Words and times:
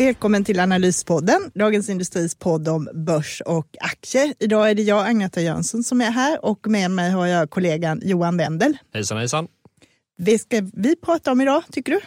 Välkommen 0.00 0.44
till 0.44 0.60
Analyspodden, 0.60 1.50
Dagens 1.54 1.88
Industris 1.88 2.34
podd 2.34 2.68
om 2.68 2.88
börs 2.94 3.42
och 3.46 3.76
aktier. 3.80 4.34
Idag 4.38 4.70
är 4.70 4.74
det 4.74 4.82
jag, 4.82 5.06
Agneta 5.06 5.40
Jönsson, 5.40 5.82
som 5.82 6.00
är 6.00 6.10
här 6.10 6.44
och 6.44 6.66
med 6.66 6.90
mig 6.90 7.10
har 7.10 7.26
jag 7.26 7.50
kollegan 7.50 8.00
Johan 8.04 8.36
Wendel. 8.36 8.78
Hejsan 8.94 9.18
hejsan. 9.18 9.48
Vad 10.18 10.40
ska 10.40 10.70
vi 10.74 10.96
prata 10.96 11.32
om 11.32 11.40
idag, 11.40 11.62
tycker 11.72 11.92
du? 11.92 12.00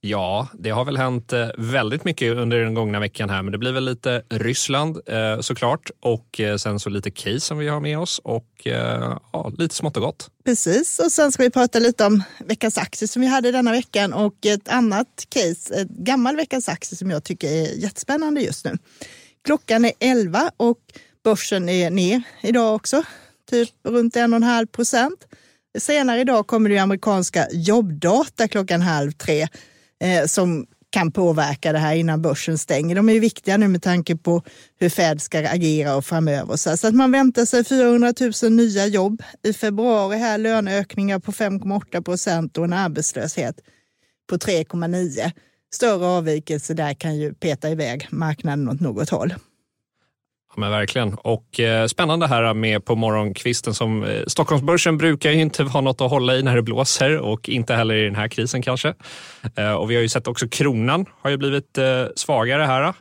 Ja, 0.00 0.48
det 0.54 0.70
har 0.70 0.84
väl 0.84 0.96
hänt 0.96 1.32
eh, 1.32 1.48
väldigt 1.58 2.04
mycket 2.04 2.36
under 2.36 2.58
den 2.58 2.74
gångna 2.74 3.00
veckan 3.00 3.30
här, 3.30 3.42
men 3.42 3.52
det 3.52 3.58
blir 3.58 3.72
väl 3.72 3.84
lite 3.84 4.22
Ryssland 4.28 4.98
eh, 5.06 5.40
såklart 5.40 5.90
och 6.00 6.40
eh, 6.40 6.56
sen 6.56 6.80
så 6.80 6.90
lite 6.90 7.10
case 7.10 7.40
som 7.40 7.58
vi 7.58 7.68
har 7.68 7.80
med 7.80 7.98
oss 7.98 8.20
och 8.24 8.46
ja, 9.32 9.52
lite 9.58 9.74
smått 9.74 9.96
och 9.96 10.02
gott. 10.02 10.30
Precis, 10.44 10.98
och 10.98 11.12
sen 11.12 11.32
ska 11.32 11.42
vi 11.42 11.50
prata 11.50 11.78
lite 11.78 12.06
om 12.06 12.22
veckans 12.38 12.78
aktie 12.78 13.08
som 13.08 13.22
vi 13.22 13.28
hade 13.28 13.52
denna 13.52 13.72
veckan 13.72 14.12
och 14.12 14.46
ett 14.46 14.68
annat 14.68 15.26
case, 15.28 15.80
ett 15.80 15.88
gammal 15.88 16.36
veckans 16.36 16.68
aktie 16.68 16.98
som 16.98 17.10
jag 17.10 17.24
tycker 17.24 17.48
är 17.48 17.74
jättespännande 17.74 18.40
just 18.40 18.64
nu. 18.64 18.78
Klockan 19.44 19.84
är 19.84 19.92
11 20.00 20.50
och 20.56 20.78
börsen 21.24 21.68
är 21.68 21.90
ner 21.90 22.22
idag 22.42 22.74
också, 22.74 23.02
typ 23.50 23.70
runt 23.88 24.16
en 24.16 24.32
och 24.32 24.36
en 24.36 24.42
halv 24.42 24.66
procent. 24.66 25.26
Senare 25.78 26.20
idag 26.20 26.46
kommer 26.46 26.70
det 26.70 26.78
amerikanska 26.78 27.46
jobbdata 27.52 28.48
klockan 28.48 28.82
halv 28.82 29.12
tre 29.12 29.48
eh, 30.00 30.26
som 30.26 30.66
kan 30.90 31.12
påverka 31.12 31.72
det 31.72 31.78
här 31.78 31.94
innan 31.94 32.22
börsen 32.22 32.58
stänger. 32.58 32.94
De 32.94 33.08
är 33.08 33.12
ju 33.12 33.20
viktiga 33.20 33.56
nu 33.56 33.68
med 33.68 33.82
tanke 33.82 34.16
på 34.16 34.42
hur 34.78 34.88
Fed 34.88 35.22
ska 35.22 35.38
agera 35.38 35.96
och 35.96 36.04
framöver. 36.04 36.56
Så, 36.56 36.86
att 36.86 36.94
man 36.94 37.12
väntar 37.12 37.44
sig 37.44 37.64
400 37.64 38.12
000 38.42 38.52
nya 38.52 38.86
jobb 38.86 39.22
i 39.42 39.52
februari, 39.52 40.18
här 40.18 40.38
löneökningar 40.38 41.18
på 41.18 41.32
5,8 41.32 42.02
procent 42.02 42.58
och 42.58 42.64
en 42.64 42.72
arbetslöshet 42.72 43.60
på 44.30 44.36
3,9. 44.36 45.30
Större 45.74 46.06
avvikelse 46.06 46.74
där 46.74 46.94
kan 46.94 47.16
ju 47.16 47.34
peta 47.34 47.70
iväg 47.70 48.08
marknaden 48.10 48.68
åt 48.68 48.80
något 48.80 49.10
håll 49.10 49.34
men 50.58 50.70
verkligen. 50.70 51.14
Och 51.14 51.60
eh, 51.60 51.86
spännande 51.86 52.26
här 52.26 52.54
med 52.54 52.84
på 52.84 52.96
morgonkvisten 52.96 53.74
som 53.74 54.04
eh, 54.04 54.22
Stockholmsbörsen 54.26 54.98
brukar 54.98 55.30
ju 55.30 55.40
inte 55.40 55.62
ha 55.74 55.80
något 55.80 56.00
att 56.00 56.10
hålla 56.10 56.36
i 56.36 56.42
när 56.42 56.56
det 56.56 56.62
blåser 56.62 57.18
och 57.18 57.48
inte 57.48 57.74
heller 57.74 57.94
i 57.94 58.04
den 58.04 58.16
här 58.16 58.28
krisen 58.28 58.62
kanske. 58.62 58.94
Eh, 59.56 59.72
och 59.72 59.90
vi 59.90 59.94
har 59.94 60.02
ju 60.02 60.08
sett 60.08 60.28
också 60.28 60.48
kronan 60.48 61.06
har 61.20 61.30
ju 61.30 61.36
blivit 61.36 61.78
eh, 61.78 62.04
svagare 62.16 62.62
här. 62.62 62.94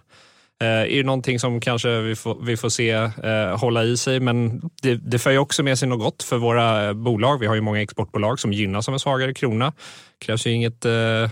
Eh, 0.62 0.68
är 0.68 0.98
det 0.98 1.04
någonting 1.04 1.40
som 1.40 1.60
kanske 1.60 2.02
vi 2.02 2.16
får, 2.16 2.38
vi 2.42 2.58
får 2.58 2.70
se 2.70 2.92
eh, 2.92 3.58
hålla 3.60 3.84
i 3.84 3.98
sig, 3.98 4.20
men 4.20 4.62
det, 4.82 4.96
det 4.96 5.20
för 5.20 5.32
ju 5.32 5.38
också 5.38 5.64
med 5.64 5.80
sig 5.80 5.88
något 5.88 6.00
gott 6.00 6.24
för 6.24 6.38
våra 6.38 6.88
eh, 6.88 6.94
bolag. 6.94 7.40
Vi 7.40 7.48
har 7.48 7.56
ju 7.56 7.62
många 7.62 7.82
exportbolag 7.82 8.40
som 8.40 8.54
gynnas 8.54 8.88
av 8.88 8.94
en 8.94 9.00
svagare 9.00 9.34
krona. 9.34 9.66
Det 10.20 10.26
krävs 10.26 10.48
ju 10.48 10.52
inget 10.52 10.86
eh, 10.86 11.30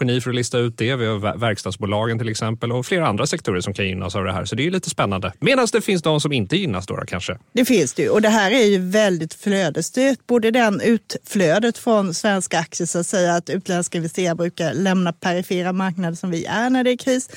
geni 0.00 0.20
för 0.20 0.30
att 0.30 0.36
lista 0.36 0.58
ut 0.58 0.78
det. 0.78 0.96
Vi 0.96 1.06
har 1.06 1.38
verkstadsbolagen 1.38 2.18
till 2.18 2.28
exempel 2.28 2.72
och 2.72 2.86
flera 2.86 3.08
andra 3.08 3.26
sektorer 3.26 3.60
som 3.60 3.74
kan 3.74 3.86
gynnas 3.86 4.16
av 4.16 4.24
det 4.24 4.32
här. 4.32 4.44
Så 4.44 4.56
det 4.56 4.66
är 4.66 4.70
lite 4.70 4.90
spännande. 4.90 5.32
Medan 5.40 5.66
det 5.72 5.80
finns 5.80 6.02
de 6.02 6.20
som 6.20 6.32
inte 6.32 6.56
gynnas 6.56 6.86
då, 6.86 6.96
kanske. 7.06 7.38
Det 7.52 7.64
finns 7.64 7.94
det 7.94 8.02
ju 8.02 8.08
och 8.08 8.22
det 8.22 8.28
här 8.28 8.50
är 8.50 8.64
ju 8.64 8.78
väldigt 8.78 9.34
flödesstyrt. 9.34 10.26
Både 10.26 10.50
den 10.50 10.80
utflödet 10.80 11.78
från 11.78 12.14
svenska 12.14 12.58
aktier 12.58 12.86
så 12.86 12.98
att 12.98 13.06
säga 13.06 13.34
att 13.34 13.50
utländska 13.50 13.98
investerare 13.98 14.34
brukar 14.34 14.74
lämna 14.74 15.12
perifera 15.12 15.72
marknader 15.72 16.14
som 16.14 16.30
vi 16.30 16.44
är 16.44 16.70
när 16.70 16.84
det 16.84 16.90
är 16.90 16.96
kris. 16.96 17.30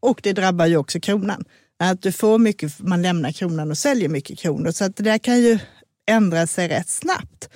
Och 0.00 0.20
det 0.22 0.32
drabbar 0.32 0.66
ju 0.66 0.76
också 0.76 1.00
kronan. 1.00 1.44
Att 1.78 2.02
du 2.02 2.12
får 2.12 2.38
mycket, 2.38 2.80
man 2.80 3.02
lämnar 3.02 3.32
kronan 3.32 3.70
och 3.70 3.78
säljer 3.78 4.08
mycket 4.08 4.38
kronor. 4.38 4.70
Så 4.70 4.84
att 4.84 4.96
det 4.96 5.02
där 5.02 5.18
kan 5.18 5.40
ju 5.40 5.58
ändra 6.06 6.46
sig 6.46 6.68
rätt 6.68 6.88
snabbt. 6.88 7.48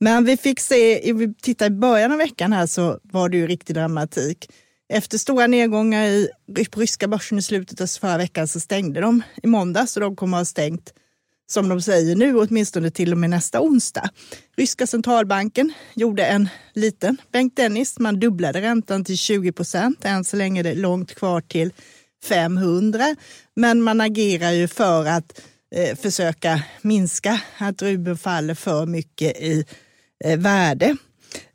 Men 0.00 0.24
vi 0.24 0.36
fick 0.36 0.60
se, 0.60 1.12
vi 1.12 1.34
tittar 1.34 1.66
i 1.66 1.70
början 1.70 2.12
av 2.12 2.18
veckan 2.18 2.52
här 2.52 2.66
så 2.66 3.00
var 3.02 3.28
det 3.28 3.36
ju 3.36 3.46
riktig 3.46 3.76
dramatik. 3.76 4.50
Efter 4.92 5.18
stora 5.18 5.46
nedgångar 5.46 6.04
i, 6.04 6.28
på 6.70 6.80
ryska 6.80 7.08
börsen 7.08 7.38
i 7.38 7.42
slutet 7.42 7.80
av 7.80 7.86
förra 7.86 8.18
veckan 8.18 8.48
så 8.48 8.60
stängde 8.60 9.00
de 9.00 9.22
i 9.42 9.46
måndags 9.46 9.96
och 9.96 10.00
de 10.00 10.16
kommer 10.16 10.36
att 10.36 10.40
ha 10.40 10.44
stängt 10.44 10.92
som 11.50 11.68
de 11.68 11.82
säger 11.82 12.16
nu, 12.16 12.38
åtminstone 12.38 12.90
till 12.90 13.12
och 13.12 13.18
med 13.18 13.30
nästa 13.30 13.60
onsdag. 13.60 14.10
Ryska 14.56 14.86
centralbanken 14.86 15.72
gjorde 15.94 16.26
en 16.26 16.48
liten 16.74 17.16
Bengt 17.32 17.56
Dennis. 17.56 17.98
Man 17.98 18.20
dubblade 18.20 18.60
räntan 18.60 19.04
till 19.04 19.18
20 19.18 19.52
procent. 19.52 20.04
Än 20.04 20.24
så 20.24 20.36
länge 20.36 20.60
är 20.60 20.64
det 20.64 20.74
långt 20.74 21.14
kvar 21.14 21.40
till 21.40 21.72
500. 22.24 23.16
Men 23.56 23.82
man 23.82 24.00
agerar 24.00 24.50
ju 24.50 24.68
för 24.68 25.06
att 25.06 25.40
eh, 25.74 25.96
försöka 25.96 26.62
minska 26.82 27.40
att 27.58 27.82
rubeln 27.82 28.18
faller 28.18 28.54
för 28.54 28.86
mycket 28.86 29.36
i 29.36 29.64
Eh, 30.24 30.38
värde. 30.38 30.96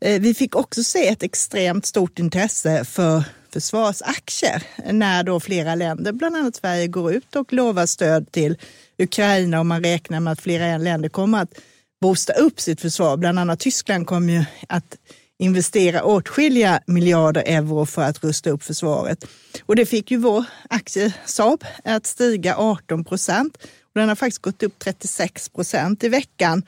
Eh, 0.02 0.22
vi 0.22 0.34
fick 0.34 0.56
också 0.56 0.84
se 0.84 1.08
ett 1.08 1.24
extremt 1.24 1.86
stort 1.86 2.20
intresse 2.20 2.86
för 2.86 3.24
försvarsaktier 3.54 4.64
när 4.92 5.24
då 5.24 5.40
flera 5.40 5.76
länder, 5.76 6.12
bland 6.12 6.36
annat 6.36 6.56
Sverige, 6.56 6.88
går 6.88 7.14
ut 7.14 7.36
och 7.36 7.54
lovar 7.54 7.86
stöd 7.86 8.32
till 8.32 8.58
Ukraina 8.98 9.60
och 9.60 9.66
man 9.66 9.84
räknar 9.84 10.20
med 10.20 10.34
att 10.34 10.42
flera 10.42 10.78
länder 10.78 11.10
kommer 11.10 11.42
att 11.42 11.54
boosta 12.02 12.34
upp 12.34 12.62
sitt 12.62 12.82
försvar. 12.82 13.18
Bland 13.18 13.40
annat 13.40 13.60
Tyskland 13.60 14.08
kommer 14.08 14.34
ju 14.34 14.46
att 14.70 14.98
investera 15.40 16.04
åtskilliga 16.04 16.82
miljarder 16.88 17.44
euro 17.46 17.86
för 17.86 18.02
att 18.02 18.24
rusta 18.24 18.50
upp 18.50 18.64
försvaret. 18.64 19.26
Och 19.66 19.76
det 19.76 19.86
fick 19.86 20.12
ju 20.12 20.18
vår 20.18 20.46
aktie 20.70 21.14
Saab 21.26 21.64
att 21.84 22.06
stiga 22.06 22.56
18 22.58 23.04
procent. 23.04 23.58
Den 23.96 24.10
har 24.10 24.16
faktiskt 24.16 24.42
gått 24.42 24.64
upp 24.64 24.80
36 24.80 25.50
procent 25.50 26.04
i 26.04 26.10
veckan. 26.10 26.64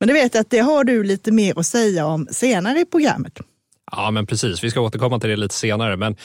Men 0.00 0.06
det 0.06 0.12
vet 0.12 0.34
jag 0.34 0.40
att 0.40 0.50
det 0.50 0.58
har 0.58 0.84
du 0.84 1.04
lite 1.04 1.32
mer 1.32 1.58
att 1.58 1.66
säga 1.66 2.06
om 2.06 2.28
senare 2.30 2.80
i 2.80 2.84
programmet. 2.84 3.40
Ja, 3.92 4.10
men 4.10 4.26
precis. 4.26 4.64
Vi 4.64 4.70
ska 4.70 4.80
återkomma 4.80 5.20
till 5.20 5.30
det 5.30 5.36
lite 5.36 5.54
senare. 5.54 5.96
Men 5.96 6.16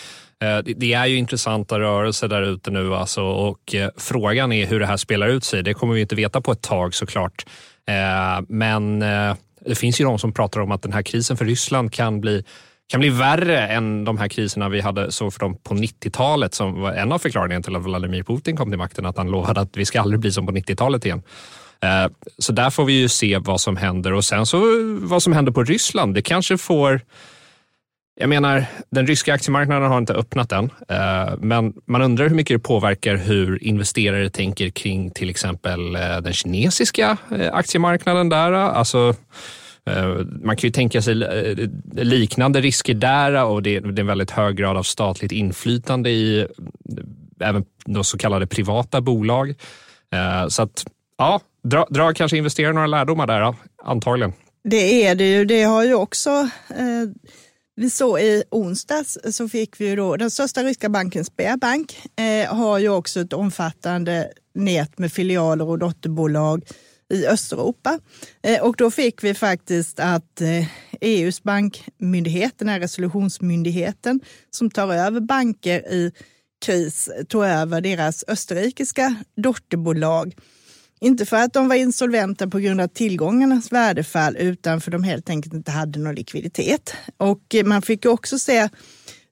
eh, 0.42 0.58
det 0.76 0.94
är 0.94 1.06
ju 1.06 1.18
intressanta 1.18 1.80
rörelser 1.80 2.28
där 2.28 2.42
ute 2.42 2.72
nu 2.72 2.96
alltså, 2.96 3.22
och 3.22 3.76
eh, 3.76 3.90
frågan 3.98 4.52
är 4.52 4.68
hur 4.68 4.80
det 4.80 4.86
här 4.86 4.98
spelar 4.98 5.28
ut 5.28 5.44
sig. 5.44 5.64
Det 5.64 5.74
kommer 5.74 5.94
vi 5.94 6.02
inte 6.02 6.16
veta 6.16 6.42
på 6.42 6.52
ett 6.52 6.62
tag 6.62 6.96
såklart. 6.96 7.46
Eh, 7.88 8.46
men 8.48 9.00
det 9.66 9.76
finns 9.76 10.02
ju 10.02 10.06
de 10.06 10.20
som 10.20 10.34
pratar 10.34 10.60
om 10.60 10.72
att 10.72 10.82
den 10.82 10.94
här 10.94 11.02
krisen 11.02 11.38
för 11.38 11.46
Ryssland 11.46 11.94
kan 11.94 12.22
bli 12.22 12.44
kan 12.88 13.00
bli 13.00 13.10
värre 13.10 13.68
än 13.68 14.04
de 14.04 14.18
här 14.18 14.28
kriserna 14.28 14.70
vi 14.70 14.82
hade 14.82 15.12
så 15.12 15.32
för 15.32 15.40
dem 15.40 15.58
på 15.64 15.74
90-talet 15.74 16.54
som 16.54 16.82
var 16.82 16.94
en 16.94 17.12
av 17.12 17.20
förklaringarna 17.20 17.64
till 17.64 17.76
att 17.76 17.84
Vladimir 17.84 18.24
Putin 18.24 18.58
kom 18.58 18.70
till 18.70 18.78
makten, 18.78 19.06
att 19.06 19.18
han 19.18 19.28
lovade 19.28 19.62
att 19.62 19.78
vi 19.78 19.86
ska 19.86 20.02
aldrig 20.02 20.20
bli 20.20 20.32
som 20.32 20.46
på 20.46 20.52
90-talet 20.52 21.06
igen. 21.06 21.22
Eh, 21.84 22.12
så 22.38 22.54
där 22.54 22.70
får 22.70 22.86
vi 22.86 22.94
ju 22.94 23.10
se 23.10 23.38
vad 23.38 23.62
som 23.62 23.78
händer 23.78 24.14
och 24.14 24.26
sen 24.26 24.46
så 24.46 24.62
vad 25.02 25.24
som 25.24 25.34
händer 25.34 25.52
på 25.52 25.64
Ryssland. 25.64 26.16
Det 26.16 26.22
kanske 26.22 26.58
får 26.58 27.02
jag 28.16 28.30
menar, 28.30 28.66
den 28.90 29.08
ryska 29.08 29.34
aktiemarknaden 29.34 29.92
har 29.92 29.98
inte 29.98 30.14
öppnat 30.14 30.52
än, 30.52 30.70
eh, 30.90 31.34
men 31.40 31.74
man 31.86 32.02
undrar 32.02 32.30
hur 32.30 32.36
mycket 32.36 32.56
det 32.56 32.68
påverkar 32.68 33.16
hur 33.16 33.64
investerare 33.64 34.30
tänker 34.30 34.70
kring 34.70 35.12
till 35.12 35.30
exempel 35.30 35.96
eh, 35.96 36.18
den 36.18 36.34
kinesiska 36.34 37.18
aktiemarknaden 37.52 38.30
där. 38.30 38.52
Alltså, 38.52 39.14
man 40.44 40.58
kan 40.58 40.68
ju 40.68 40.72
tänka 40.72 41.02
sig 41.02 41.16
liknande 41.94 42.62
risker 42.62 42.94
där 42.94 43.44
och 43.44 43.64
det 43.64 43.76
är 43.76 44.00
en 44.00 44.08
väldigt 44.08 44.32
hög 44.32 44.56
grad 44.56 44.78
av 44.78 44.84
statligt 44.84 45.32
inflytande 45.32 46.10
i 46.10 46.48
även 47.40 47.66
så 48.04 48.18
kallade 48.18 48.48
privata 48.48 49.02
bolag. 49.02 49.54
Så 50.50 50.64
att, 50.64 50.86
ja, 51.18 51.42
Dra, 51.64 51.88
dra 51.90 52.14
kanske 52.14 52.38
investera 52.38 52.72
några 52.72 52.88
lärdomar 52.88 53.28
där, 53.28 53.56
antagligen. 53.84 54.34
Det 54.64 55.06
är 55.06 55.16
det 55.16 55.32
ju. 55.32 55.46
Det 55.46 55.64
har 55.64 55.84
ju 55.84 55.94
också... 55.94 56.30
Eh, 56.70 57.10
vi 57.76 57.90
såg 57.90 58.20
i 58.20 58.44
onsdags 58.52 59.18
så 59.32 59.50
fick 59.50 59.82
vi 59.82 59.88
ju 59.88 59.96
då 59.96 60.16
den 60.16 60.32
största 60.32 60.64
ryska 60.64 60.90
banken 60.90 61.26
Sberbank 61.26 62.02
eh, 62.20 62.56
har 62.56 62.80
ju 62.80 62.90
också 62.90 63.20
ett 63.20 63.34
omfattande 63.34 64.32
nät 64.56 65.00
med 65.00 65.14
filialer 65.14 65.68
och 65.68 65.80
dotterbolag 65.80 66.64
i 67.14 67.28
Östeuropa. 67.28 68.00
Eh, 68.44 68.62
och 68.62 68.76
då 68.78 68.92
fick 68.92 69.24
vi 69.24 69.34
faktiskt 69.34 70.00
att 70.00 70.42
eh, 70.42 70.68
EUs 71.02 71.44
bankmyndighet, 71.44 72.54
den 72.58 72.70
här 72.70 72.80
resolutionsmyndigheten 72.80 74.20
som 74.50 74.70
tar 74.72 74.94
över 74.94 75.20
banker 75.20 75.94
i 75.94 76.12
kris, 76.66 77.10
tog 77.30 77.46
över 77.46 77.82
deras 77.82 78.24
österrikiska 78.28 79.16
dotterbolag 79.36 80.36
inte 81.02 81.26
för 81.26 81.38
att 81.38 81.54
de 81.54 81.68
var 81.68 81.76
insolventa 81.76 82.48
på 82.48 82.60
grund 82.60 82.82
av 82.82 82.88
tillgångarnas 82.88 83.72
värdefall 83.72 84.38
utan 84.38 84.82
för 84.82 84.92
att 84.92 84.94
de 84.94 85.04
helt 85.04 85.30
enkelt 85.30 85.54
inte 85.54 85.72
hade 85.72 86.00
någon 86.00 86.16
likviditet. 86.16 86.94
Och 87.18 87.56
man 87.66 87.82
fick 87.82 88.06
också 88.06 88.40
se 88.40 88.70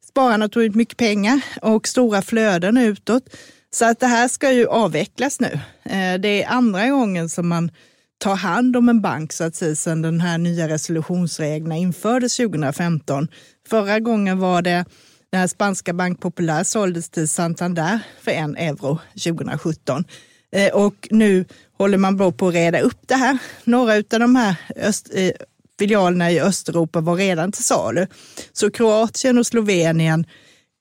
spararna 0.09 0.49
tog 0.49 0.63
ut 0.63 0.75
mycket 0.75 0.97
pengar 0.97 1.41
och 1.61 1.87
stora 1.87 2.21
flöden 2.21 2.77
utåt. 2.77 3.23
Så 3.71 3.85
att 3.85 3.99
det 3.99 4.07
här 4.07 4.27
ska 4.27 4.51
ju 4.51 4.67
avvecklas 4.67 5.39
nu. 5.39 5.59
Eh, 5.83 6.19
det 6.19 6.43
är 6.43 6.47
andra 6.47 6.87
gången 6.87 7.29
som 7.29 7.47
man 7.47 7.71
tar 8.17 8.35
hand 8.35 8.77
om 8.77 8.89
en 8.89 9.01
bank 9.01 9.33
så 9.33 9.43
att 9.43 9.55
säga 9.55 9.75
sedan 9.75 10.01
den 10.01 10.21
här 10.21 10.37
nya 10.37 10.67
resolutionsreglerna 10.67 11.77
infördes 11.77 12.37
2015. 12.37 13.27
Förra 13.67 13.99
gången 13.99 14.39
var 14.39 14.61
det 14.61 14.85
när 15.31 15.47
spanska 15.47 15.93
Bank 15.93 16.21
Popular 16.21 16.63
såldes 16.63 17.09
till 17.09 17.29
Santander 17.29 17.99
för 18.21 18.31
en 18.31 18.55
euro 18.55 18.99
2017. 19.23 20.05
Eh, 20.51 20.73
och 20.73 21.07
nu 21.11 21.45
håller 21.77 21.97
man 21.97 22.33
på 22.33 22.47
att 22.47 22.53
reda 22.53 22.79
upp 22.79 23.01
det 23.05 23.15
här. 23.15 23.37
Några 23.63 23.93
av 23.93 24.03
de 24.09 24.35
här 24.35 24.55
öst, 24.75 25.09
eh, 25.13 25.31
filialerna 25.79 26.31
i 26.31 26.41
Östeuropa 26.41 27.01
var 27.01 27.15
redan 27.15 27.51
till 27.51 27.63
salu. 27.63 28.07
Så 28.53 28.71
Kroatien 28.71 29.37
och 29.37 29.47
Slovenien 29.47 30.25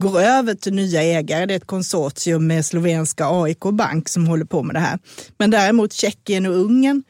går 0.02 0.20
över 0.20 0.54
till 0.54 0.74
nya 0.74 1.02
ägare. 1.02 1.46
Det 1.46 1.54
är 1.54 1.56
ett 1.56 1.66
konsortium 1.66 2.46
med 2.46 2.66
slovenska 2.66 3.26
AIK 3.26 3.60
Bank 3.72 4.08
som 4.08 4.26
håller 4.26 4.44
på 4.44 4.62
med 4.62 4.74
det 4.74 4.80
här. 4.80 4.98
Men 5.38 5.50
däremot 5.50 5.92
Tjeckien 5.92 6.46
och 6.46 6.54
Ungern 6.54 7.02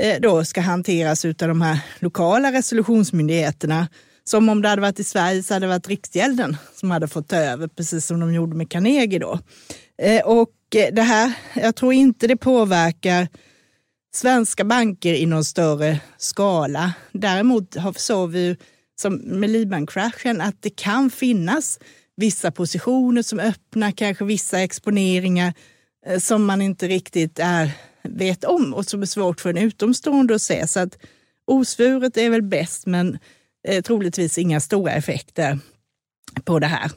eh, 0.00 0.20
då 0.20 0.44
ska 0.44 0.60
hanteras 0.60 1.24
av 1.24 1.34
de 1.34 1.62
här 1.62 1.78
lokala 1.98 2.52
resolutionsmyndigheterna. 2.52 3.88
Som 4.24 4.48
om 4.48 4.62
det 4.62 4.68
hade 4.68 4.82
varit 4.82 5.00
i 5.00 5.04
Sverige 5.04 5.42
så 5.42 5.54
hade 5.54 5.66
det 5.66 5.70
varit 5.70 5.88
Riksgälden 5.88 6.56
som 6.74 6.90
hade 6.90 7.08
fått 7.08 7.28
ta 7.28 7.36
över, 7.36 7.68
precis 7.68 8.06
som 8.06 8.20
de 8.20 8.34
gjorde 8.34 8.56
med 8.56 8.70
Carnegie 8.70 9.18
då. 9.18 9.38
Eh, 10.02 10.24
och 10.24 10.76
eh, 10.76 10.94
det 10.94 11.02
här, 11.02 11.32
jag 11.54 11.76
tror 11.76 11.92
inte 11.92 12.26
det 12.26 12.36
påverkar 12.36 13.28
svenska 14.14 14.64
banker 14.64 15.14
i 15.14 15.26
någon 15.26 15.44
större 15.44 16.00
skala. 16.16 16.92
Däremot 17.12 17.76
såg 17.96 18.30
vi 18.30 18.56
som 19.00 19.14
med 19.14 19.50
Liban-kraschen 19.50 20.40
att 20.40 20.62
det 20.62 20.70
kan 20.70 21.10
finnas 21.10 21.78
vissa 22.16 22.50
positioner 22.50 23.22
som 23.22 23.40
öppnar, 23.40 23.90
kanske 23.90 24.24
vissa 24.24 24.60
exponeringar 24.60 25.54
eh, 26.06 26.18
som 26.18 26.44
man 26.44 26.62
inte 26.62 26.88
riktigt 26.88 27.38
är, 27.38 27.70
vet 28.02 28.44
om 28.44 28.74
och 28.74 28.86
som 28.86 29.02
är 29.02 29.06
svårt 29.06 29.40
för 29.40 29.50
en 29.50 29.58
utomstående 29.58 30.34
att 30.34 30.42
se. 30.42 30.66
Så 30.66 30.80
att 30.80 30.98
osvuret 31.46 32.16
är 32.16 32.30
väl 32.30 32.42
bäst, 32.42 32.86
men 32.86 33.18
eh, 33.68 33.82
troligtvis 33.82 34.38
inga 34.38 34.60
stora 34.60 34.92
effekter 34.92 35.58
på 36.44 36.58
det 36.58 36.66
här. 36.66 36.90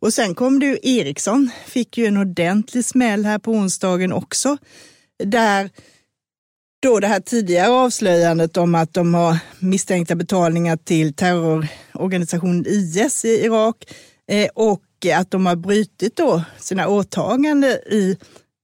Och 0.00 0.14
sen 0.14 0.34
kom 0.34 0.60
det 0.60 0.66
ju 0.66 0.78
Ericsson, 0.82 1.50
fick 1.66 1.98
ju 1.98 2.06
en 2.06 2.16
ordentlig 2.16 2.84
smäll 2.84 3.24
här 3.24 3.38
på 3.38 3.52
onsdagen 3.52 4.12
också, 4.12 4.56
där 5.24 5.70
då 6.80 7.00
det 7.00 7.06
här 7.06 7.20
tidigare 7.20 7.68
avslöjandet 7.68 8.56
om 8.56 8.74
att 8.74 8.94
de 8.94 9.14
har 9.14 9.38
misstänkta 9.58 10.14
betalningar 10.14 10.76
till 10.76 11.14
terrororganisationen 11.14 12.66
IS 12.68 13.24
i 13.24 13.44
Irak 13.44 13.76
eh, 14.28 14.48
och 14.54 14.82
att 15.14 15.30
de 15.30 15.46
har 15.46 15.56
brutit 15.56 16.16
då 16.16 16.42
sina 16.58 16.88
åtaganden 16.88 17.70
i, 17.70 18.16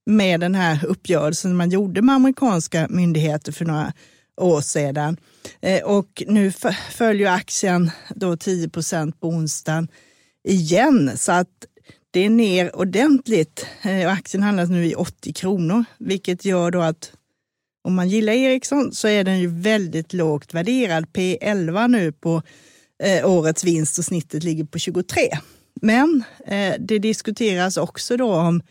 med 0.06 0.40
den 0.40 0.54
här 0.54 0.86
uppgörelsen 0.86 1.56
man 1.56 1.70
gjorde 1.70 2.02
med 2.02 2.14
amerikanska 2.14 2.86
myndigheter 2.90 3.52
för 3.52 3.64
några 3.64 3.92
år 4.36 4.60
sedan. 4.60 5.16
Eh, 5.60 5.82
och 5.82 6.22
nu 6.26 6.52
följer 6.90 7.30
aktien 7.30 7.90
då 8.14 8.36
10 8.36 8.68
procent 8.68 9.20
på 9.20 9.28
onsdagen 9.28 9.88
igen, 10.44 11.12
så 11.16 11.32
att 11.32 11.66
det 12.10 12.20
är 12.20 12.30
ner 12.30 12.76
ordentligt. 12.76 13.66
Eh, 13.82 14.06
och 14.06 14.12
aktien 14.12 14.42
handlas 14.42 14.70
nu 14.70 14.86
i 14.86 14.94
80 14.94 15.32
kronor, 15.32 15.84
vilket 15.98 16.44
gör 16.44 16.70
då 16.70 16.80
att 16.80 17.12
om 17.84 17.94
man 17.94 18.08
gillar 18.08 18.32
Ericsson 18.32 18.92
så 18.92 19.08
är 19.08 19.24
den 19.24 19.40
ju 19.40 19.46
väldigt 19.46 20.12
lågt 20.12 20.54
värderad. 20.54 21.06
P11 21.12 21.88
nu 21.88 22.12
på 22.12 22.42
eh, 23.02 23.30
årets 23.30 23.64
vinst 23.64 23.98
och 23.98 24.04
snittet 24.04 24.44
ligger 24.44 24.64
på 24.64 24.78
23. 24.78 25.22
Men 25.82 26.24
eh, 26.46 26.74
det 26.78 26.98
diskuteras 26.98 27.76
också 27.76 28.16
då 28.16 28.34
om 28.34 28.62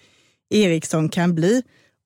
Ericsson 0.49 1.09
kan 1.09 1.35
bli 1.35 1.63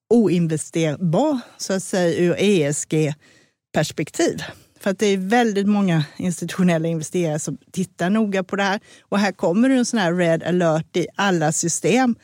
oinvesterbar 0.09 1.39
så 1.57 1.73
att 1.73 1.83
säga 1.83 2.19
ur 2.19 2.35
ESG-perspektiv. 2.39 4.41
För 4.87 4.91
att 4.91 4.99
det 4.99 5.07
är 5.07 5.17
väldigt 5.17 5.67
många 5.67 6.05
institutionella 6.17 6.87
investerare 6.87 7.39
som 7.39 7.57
tittar 7.71 8.09
noga 8.09 8.43
på 8.43 8.55
det 8.55 8.63
här. 8.63 8.79
Och 9.01 9.19
här 9.19 9.31
kommer 9.31 9.69
det 9.69 9.75
en 9.75 9.85
sån 9.85 9.99
här 9.99 10.13
red 10.13 10.43
alert 10.43 10.97
i 10.97 11.07
alla 11.15 11.51
system 11.51 12.15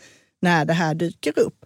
när 0.41 0.65
det 0.65 0.73
här 0.73 0.95
dyker 0.95 1.39
upp. 1.39 1.65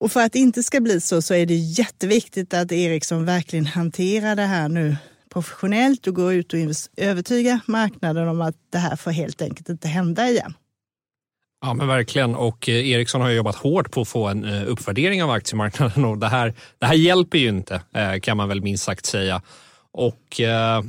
Och 0.00 0.12
för 0.12 0.20
att 0.20 0.32
det 0.32 0.38
inte 0.38 0.62
ska 0.62 0.80
bli 0.80 1.00
så, 1.00 1.22
så 1.22 1.34
är 1.34 1.46
det 1.46 1.54
jätteviktigt 1.54 2.54
att 2.54 2.72
Ericsson 2.72 3.24
verkligen 3.24 3.66
hanterar 3.66 4.36
det 4.36 4.42
här 4.42 4.68
nu 4.68 4.96
professionellt 5.32 6.06
och 6.06 6.14
går 6.14 6.34
ut 6.34 6.52
och 6.52 6.58
övertyga 6.96 7.60
marknaden 7.66 8.28
om 8.28 8.40
att 8.40 8.56
det 8.70 8.78
här 8.78 8.96
får 8.96 9.10
helt 9.10 9.42
enkelt 9.42 9.68
inte 9.68 9.88
hända 9.88 10.28
igen. 10.28 10.54
Ja, 11.60 11.74
men 11.74 11.86
verkligen. 11.86 12.34
Och 12.34 12.68
eh, 12.68 12.88
Ericsson 12.88 13.20
har 13.20 13.30
jobbat 13.30 13.56
hårt 13.56 13.90
på 13.90 14.00
att 14.00 14.08
få 14.08 14.28
en 14.28 14.44
eh, 14.44 14.68
uppvärdering 14.68 15.22
av 15.22 15.30
aktiemarknaden 15.30 16.04
och 16.10 16.18
det 16.18 16.28
här, 16.28 16.54
det 16.78 16.86
här 16.86 16.94
hjälper 16.94 17.38
ju 17.38 17.48
inte, 17.48 17.82
eh, 17.94 18.20
kan 18.20 18.36
man 18.36 18.48
väl 18.48 18.62
minst 18.62 18.84
sagt 18.84 19.06
säga. 19.06 19.42
Och 19.94 20.40
eh, 20.40 20.82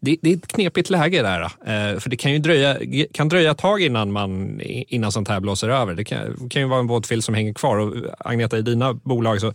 det, 0.00 0.16
det, 0.22 0.32
är 0.32 0.36
ett 0.36 0.46
knepigt 0.46 0.90
läge 0.90 1.22
där. 1.22 1.42
Eh, 1.42 1.98
för 2.00 2.10
det 2.10 2.16
kan 2.16 2.32
ju 2.32 2.38
dröja, 2.38 2.78
kan 3.12 3.28
dröja 3.28 3.50
ett 3.50 3.58
tag 3.58 3.82
innan, 3.82 4.12
man, 4.12 4.60
innan 4.60 5.12
sånt 5.12 5.28
här 5.28 5.40
blåser 5.40 5.68
över. 5.68 5.94
Det 5.94 6.04
kan, 6.04 6.48
kan 6.48 6.62
ju 6.62 6.68
vara 6.68 6.80
en 6.80 6.86
våtfil 6.86 7.22
som 7.22 7.34
hänger 7.34 7.52
kvar. 7.52 7.76
Och 7.76 7.94
Agneta, 8.18 8.58
i 8.58 8.62
dina 8.62 8.94
bolag 8.94 9.40
så 9.40 9.52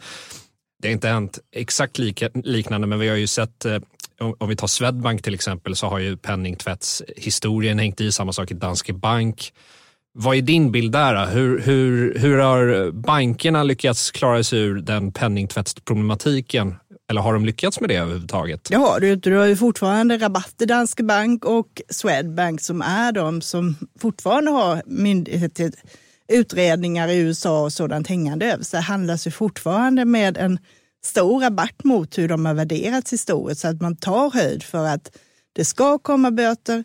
det 0.82 0.88
har 0.88 0.94
inte 0.94 1.08
hänt 1.08 1.40
exakt 1.52 1.98
lika, 1.98 2.30
liknande, 2.34 2.88
men 2.88 3.00
vi 3.00 3.10
har 3.10 3.16
ju 3.16 3.28
sett 3.28 3.66
eh, 3.66 3.80
om 4.38 4.50
vi 4.50 4.56
tar 4.56 4.68
Swedbank 4.68 5.22
till 5.22 5.34
exempel 5.34 5.76
så 5.76 5.88
har 5.88 6.00
ju 6.00 6.18
penningtvättshistorien 6.18 7.80
hängt 7.80 8.02
i, 8.02 8.12
samma 8.12 8.34
sak 8.34 8.52
i 8.52 8.54
Danske 8.54 8.94
Bank. 8.94 9.54
Vad 10.14 10.38
är 10.38 10.42
din 10.42 10.72
bild 10.72 10.92
där? 10.92 11.26
Hur, 11.26 11.62
hur, 11.62 12.20
hur 12.20 12.38
har 12.38 12.92
bankerna 12.92 13.64
lyckats 13.64 14.12
klara 14.12 14.44
sig 14.44 14.60
ur 14.60 14.82
den 14.82 15.12
penningtvättsproblematiken 15.12 16.76
eller 17.10 17.22
har 17.22 17.34
de 17.34 17.46
lyckats 17.46 17.80
med 17.80 17.90
det 17.90 17.96
överhuvudtaget? 17.96 18.64
Det 18.64 18.76
har 18.76 19.00
du, 19.00 19.14
inte. 19.14 19.30
du 19.30 19.36
har 19.36 19.46
ju 19.46 19.56
fortfarande 19.56 20.18
Rabatt 20.18 20.56
i 20.62 20.66
Danske 20.66 21.04
Bank 21.04 21.46
och 21.46 21.82
Swedbank 21.90 22.62
som 22.62 22.82
är 22.82 23.12
de 23.12 23.42
som 23.42 23.76
fortfarande 24.00 24.52
har 24.52 24.82
myndigheter, 24.86 25.72
utredningar 26.28 27.08
i 27.08 27.18
USA 27.18 27.64
och 27.64 27.74
sådant 27.74 28.08
hängande 28.08 28.54
över 28.54 28.64
sig. 28.64 28.82
handlas 28.82 29.28
ju 29.28 29.32
fortfarande 29.32 30.06
med 30.06 30.38
en 30.38 30.60
stor 31.06 31.42
rabatt 31.42 31.84
mot 31.84 32.18
hur 32.18 32.28
de 32.28 32.46
har 32.46 32.54
värderats 32.54 33.14
historiskt 33.14 33.62
så 33.62 33.68
att 33.68 33.82
man 33.82 33.96
tar 33.96 34.32
höjd 34.32 34.64
för 34.64 34.86
att 34.86 35.18
det 35.54 35.66
ska 35.66 35.98
komma 35.98 36.32
böter 36.32 36.84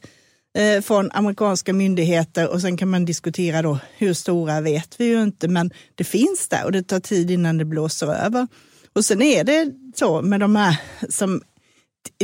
eh, 0.59 0.83
från 0.83 1.11
amerikanska 1.13 1.73
myndigheter 1.73 2.49
och 2.49 2.61
sen 2.61 2.77
kan 2.77 2.91
man 2.91 3.05
diskutera 3.05 3.63
då 3.63 3.79
hur 3.97 4.15
stora 4.15 4.61
vet 4.61 5.01
vi 5.01 5.05
ju 5.05 5.23
inte 5.23 5.49
men 5.49 5.71
det 5.95 6.05
finns 6.05 6.49
där 6.49 6.65
och 6.65 6.73
det 6.73 6.83
tar 6.83 7.01
tid 7.01 7.31
innan 7.31 7.59
det 7.59 7.65
blåser 7.65 8.07
över. 8.07 8.47
Och 8.99 9.05
sen 9.05 9.23
är 9.23 9.45
det 9.45 9.73
så 9.95 10.23
med 10.23 10.41
de 10.41 10.57
här 10.57 10.77
som 11.09 11.43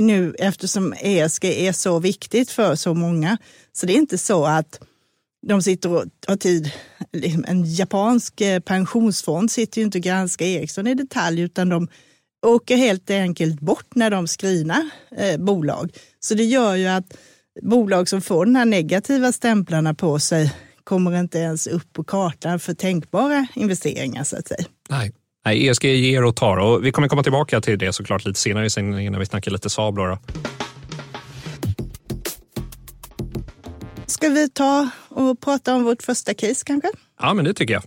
nu, 0.01 0.35
eftersom 0.39 0.93
ESG 0.93 1.45
är 1.45 1.73
så 1.73 1.99
viktigt 1.99 2.51
för 2.51 2.75
så 2.75 2.95
många, 2.95 3.39
så 3.73 3.87
det 3.87 3.93
är 3.93 3.97
inte 3.97 4.19
så 4.19 4.45
att 4.45 4.81
de 5.47 5.63
sitter 5.63 5.91
och 5.91 6.05
har 6.27 6.37
tid. 6.37 6.71
Liksom, 7.13 7.45
en 7.49 7.65
japansk 7.65 8.41
eh, 8.41 8.61
pensionsfond 8.61 9.51
sitter 9.51 9.79
ju 9.79 9.85
inte 9.85 9.99
och 9.99 10.05
granskar 10.05 10.47
Ericsson 10.47 10.87
i 10.87 10.95
detalj, 10.95 11.41
utan 11.41 11.69
de 11.69 11.89
åker 12.47 12.77
helt 12.77 13.11
enkelt 13.11 13.61
bort 13.61 13.95
när 13.95 14.11
de 14.11 14.27
screenar 14.27 14.91
eh, 15.17 15.41
bolag. 15.41 15.93
Så 16.21 16.35
det 16.35 16.45
gör 16.45 16.75
ju 16.75 16.87
att 16.87 17.17
bolag 17.63 18.09
som 18.09 18.21
får 18.21 18.45
de 18.45 18.55
här 18.55 18.65
negativa 18.65 19.33
stämplarna 19.33 19.95
på 19.95 20.19
sig 20.19 20.53
kommer 20.85 21.21
inte 21.21 21.39
ens 21.39 21.67
upp 21.67 21.93
på 21.93 22.05
kartan 22.05 22.61
för 22.61 22.75
tänkbara 22.75 23.47
investeringar 23.55 24.25
så 24.25 24.37
att 24.37 24.49
säga. 24.49 24.65
Nej. 24.89 25.13
Nej, 25.45 25.69
ESG 25.69 25.85
ger 25.85 26.25
och 26.25 26.37
tar 26.37 26.57
och 26.57 26.85
vi 26.85 26.93
kommer 26.93 27.09
komma 27.09 27.23
tillbaka 27.23 27.61
till 27.61 27.79
det 27.79 27.93
såklart 27.93 28.25
lite 28.25 28.41
senare 28.41 28.67
i 28.67 28.71
sändningen 28.71 29.13
när 29.13 29.21
vi 29.21 29.27
snackar 29.27 29.51
lite 29.51 29.71
Saab. 29.71 29.97
Då. 29.97 30.19
Ska 34.07 34.29
vi 34.29 34.49
ta 34.49 34.89
och 35.09 35.41
prata 35.41 35.75
om 35.75 35.85
vårt 35.85 36.03
första 36.03 36.35
case 36.35 36.65
kanske? 36.67 36.89
Ja, 37.21 37.35
men 37.35 37.45
det 37.45 37.55
tycker 37.55 37.75
jag. 37.75 37.83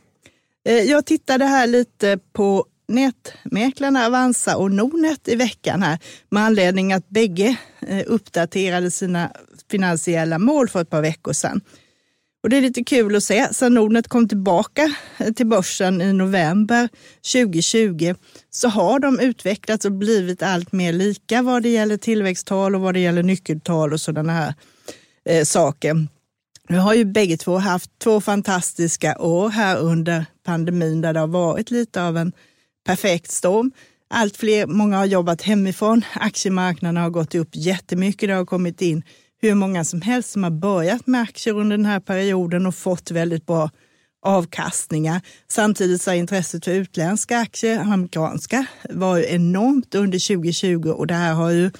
Eh, 0.67 0.83
jag 0.83 1.05
tittade 1.05 1.45
här 1.45 1.67
lite 1.67 2.19
på 2.33 2.65
nätmäklarna 2.87 4.05
Avanza 4.05 4.57
och 4.57 4.71
Nordnet 4.71 5.27
i 5.27 5.35
veckan 5.35 5.83
här 5.83 5.99
med 6.29 6.43
anledning 6.43 6.93
att 6.93 7.09
bägge 7.09 7.57
eh, 7.87 8.03
uppdaterade 8.05 8.91
sina 8.91 9.31
finansiella 9.71 10.39
mål 10.39 10.69
för 10.69 10.81
ett 10.81 10.89
par 10.89 11.01
veckor 11.01 11.33
sedan. 11.33 11.61
Och 12.43 12.49
det 12.49 12.57
är 12.57 12.61
lite 12.61 12.83
kul 12.83 13.15
att 13.15 13.23
se. 13.23 13.53
Sen 13.53 13.73
Nordnet 13.73 14.07
kom 14.07 14.27
tillbaka 14.27 14.95
eh, 15.17 15.31
till 15.33 15.47
börsen 15.47 16.01
i 16.01 16.13
november 16.13 16.89
2020 17.33 18.15
så 18.49 18.67
har 18.67 18.99
de 18.99 19.19
utvecklats 19.19 19.85
och 19.85 19.91
blivit 19.91 20.43
allt 20.43 20.71
mer 20.71 20.93
lika 20.93 21.41
vad 21.41 21.63
det 21.63 21.69
gäller 21.69 21.97
tillväxttal 21.97 22.75
och 22.75 22.81
vad 22.81 22.93
det 22.93 22.99
gäller 22.99 23.23
nyckeltal 23.23 23.93
och 23.93 24.01
sådana 24.01 24.33
här 24.33 24.53
eh, 25.29 25.43
saker. 25.43 26.07
Nu 26.69 26.77
har 26.77 26.93
ju 26.93 27.05
bägge 27.05 27.37
två 27.37 27.57
haft 27.57 27.91
två 27.99 28.21
fantastiska 28.21 29.17
år 29.19 29.49
här 29.49 29.77
under 29.77 30.25
pandemin 30.45 31.01
där 31.01 31.13
det 31.13 31.19
har 31.19 31.27
varit 31.27 31.71
lite 31.71 32.03
av 32.03 32.17
en 32.17 32.31
perfekt 32.85 33.31
storm. 33.31 33.71
Allt 34.09 34.37
fler, 34.37 34.67
många 34.67 34.97
har 34.97 35.05
jobbat 35.05 35.41
hemifrån. 35.41 36.01
Aktiemarknaden 36.13 36.97
har 36.97 37.09
gått 37.09 37.35
upp 37.35 37.49
jättemycket. 37.53 38.29
Det 38.29 38.35
har 38.35 38.45
kommit 38.45 38.81
in 38.81 39.03
hur 39.41 39.55
många 39.55 39.83
som 39.83 40.01
helst 40.01 40.31
som 40.31 40.43
har 40.43 40.51
börjat 40.51 41.07
med 41.07 41.21
aktier 41.21 41.57
under 41.57 41.77
den 41.77 41.85
här 41.85 41.99
perioden 41.99 42.65
och 42.65 42.75
fått 42.75 43.11
väldigt 43.11 43.45
bra 43.45 43.69
avkastningar. 44.21 45.21
Samtidigt 45.47 46.01
så 46.01 46.13
intresset 46.13 46.65
för 46.65 46.71
utländska 46.71 47.37
aktier, 47.37 47.79
amerikanska, 47.79 48.65
var 48.89 49.19
enormt 49.19 49.95
under 49.95 50.35
2020 50.35 50.89
och 50.89 51.07
det 51.07 51.13
här 51.13 51.33
har 51.33 51.51
ju 51.51 51.71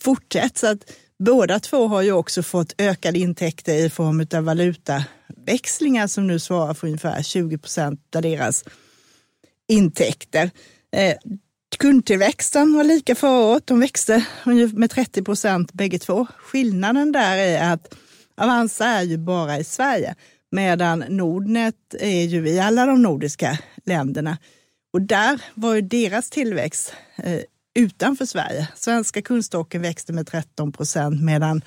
fortsatt. 0.00 0.58
Så 0.58 0.66
att 0.66 0.78
båda 1.18 1.60
två 1.60 1.88
har 1.88 2.02
ju 2.02 2.12
också 2.12 2.42
fått 2.42 2.74
ökade 2.78 3.18
intäkter 3.18 3.74
i 3.74 3.90
form 3.90 4.26
av 4.34 4.44
valutaväxlingar 4.44 6.06
som 6.06 6.26
nu 6.26 6.38
svarar 6.38 6.74
för 6.74 6.86
ungefär 6.86 7.22
20 7.22 7.58
procent 7.58 8.16
av 8.16 8.22
deras 8.22 8.64
intäkter. 9.68 10.50
Eh, 10.92 11.14
Kundtillväxten 11.78 12.76
var 12.76 12.84
lika 12.84 13.14
förra 13.14 13.46
året. 13.46 13.66
De 13.66 13.80
växte 13.80 14.26
med 14.72 14.90
30 14.90 15.22
procent 15.22 15.72
bägge 15.72 15.98
två. 15.98 16.26
Skillnaden 16.38 17.12
där 17.12 17.36
är 17.36 17.72
att 17.72 17.94
Avanza 18.36 18.86
är 18.86 19.02
ju 19.02 19.18
bara 19.18 19.58
i 19.58 19.64
Sverige 19.64 20.14
medan 20.50 21.04
Nordnet 21.08 21.94
är 22.00 22.22
ju 22.22 22.48
i 22.48 22.60
alla 22.60 22.86
de 22.86 23.02
nordiska 23.02 23.58
länderna. 23.84 24.38
Och 24.92 25.02
där 25.02 25.40
var 25.54 25.74
ju 25.74 25.80
deras 25.80 26.30
tillväxt 26.30 26.94
eh, 27.16 27.40
utanför 27.74 28.26
Sverige. 28.26 28.68
Svenska 28.74 29.22
kundstocken 29.22 29.82
växte 29.82 30.12
med 30.12 30.26
13 30.26 30.72
procent 30.72 31.22
medan 31.22 31.62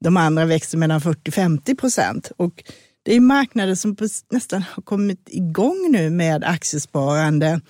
de 0.00 0.16
andra 0.16 0.44
växte 0.44 0.76
mellan 0.76 1.00
40-50 1.00 1.76
procent. 1.76 2.32
Och 2.36 2.64
det 3.02 3.14
är 3.14 3.20
marknader 3.20 3.74
som 3.74 3.96
nästan 4.30 4.64
har 4.70 4.82
kommit 4.82 5.28
igång 5.30 5.88
nu 5.90 6.10
med 6.10 6.44
aktiesparande. 6.44 7.60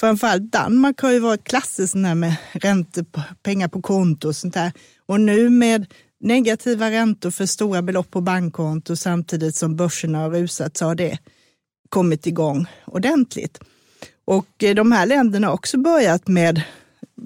Framförallt 0.00 0.52
Danmark 0.52 1.00
har 1.00 1.12
ju 1.12 1.18
varit 1.18 1.44
klassiskt 1.44 1.94
med 1.94 2.36
räntor, 2.52 3.04
pengar 3.42 3.68
på 3.68 3.82
konto 3.82 4.28
och 4.28 4.36
sånt 4.36 4.54
där. 4.54 4.72
Och 5.06 5.20
nu 5.20 5.50
med 5.50 5.86
negativa 6.20 6.90
räntor 6.90 7.30
för 7.30 7.46
stora 7.46 7.82
belopp 7.82 8.10
på 8.10 8.20
bankkonto 8.20 8.96
samtidigt 8.96 9.56
som 9.56 9.76
börserna 9.76 10.18
har 10.18 10.30
rusat 10.30 10.76
så 10.76 10.84
har 10.84 10.94
det 10.94 11.18
kommit 11.88 12.26
igång 12.26 12.66
ordentligt. 12.84 13.60
Och 14.24 14.64
eh, 14.64 14.74
de 14.74 14.92
här 14.92 15.06
länderna 15.06 15.46
har 15.46 15.54
också 15.54 15.78
börjat 15.78 16.28
med 16.28 16.62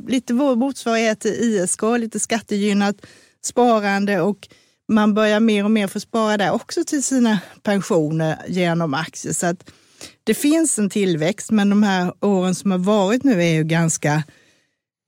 lite 0.09 0.35
vår 0.35 0.57
motsvarighet 0.57 1.21
till 1.21 1.31
ISK, 1.31 1.83
lite 1.99 2.21
skattegynnat 2.21 2.97
sparande 3.43 4.21
och 4.21 4.49
man 4.89 5.15
börjar 5.15 5.41
mer 5.41 5.65
och 5.65 5.71
mer 5.71 5.87
få 5.87 6.00
spara 6.00 6.37
där 6.37 6.50
också 6.53 6.85
till 6.85 7.03
sina 7.03 7.39
pensioner 7.62 8.39
genom 8.49 8.95
aktier. 8.95 9.33
Så 9.33 9.47
att 9.47 9.71
det 10.25 10.35
finns 10.35 10.79
en 10.79 10.91
tillväxt, 10.91 11.50
men 11.50 11.71
de 11.71 11.83
här 11.83 12.12
åren 12.21 12.55
som 12.55 12.71
har 12.71 12.79
varit 12.79 13.25
nu 13.25 13.43
är 13.43 13.53
ju 13.53 13.65
ganska 13.65 14.23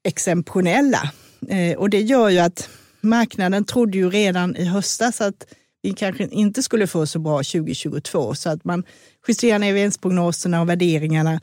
exceptionella. 0.04 1.12
Eh, 1.49 1.78
och 1.78 1.90
det 1.90 2.00
gör 2.00 2.28
ju 2.28 2.38
att 2.38 2.69
marknaden 3.00 3.64
trodde 3.64 3.99
ju 3.99 4.11
redan 4.11 4.57
i 4.57 4.64
höstas 4.64 5.21
att 5.21 5.47
vi 5.83 5.92
kanske 5.92 6.25
inte 6.25 6.62
skulle 6.62 6.87
få 6.87 7.07
så 7.07 7.19
bra 7.19 7.38
2022, 7.38 8.35
så 8.35 8.50
att 8.50 8.64
man 8.64 8.85
justerar 9.28 9.59
ner 9.59 9.73
vinstprognoserna 9.73 10.61
och 10.61 10.69
värderingarna. 10.69 11.40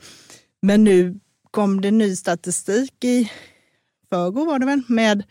Men 0.62 0.84
nu 0.84 1.20
kom 1.52 1.82
det 1.82 1.92
ny 1.92 2.16
statistik 2.16 3.04
i 3.04 3.32
förrgår 4.10 4.46
var 4.46 4.60
det 4.60 4.66
väl, 4.66 4.82
med 4.88 5.24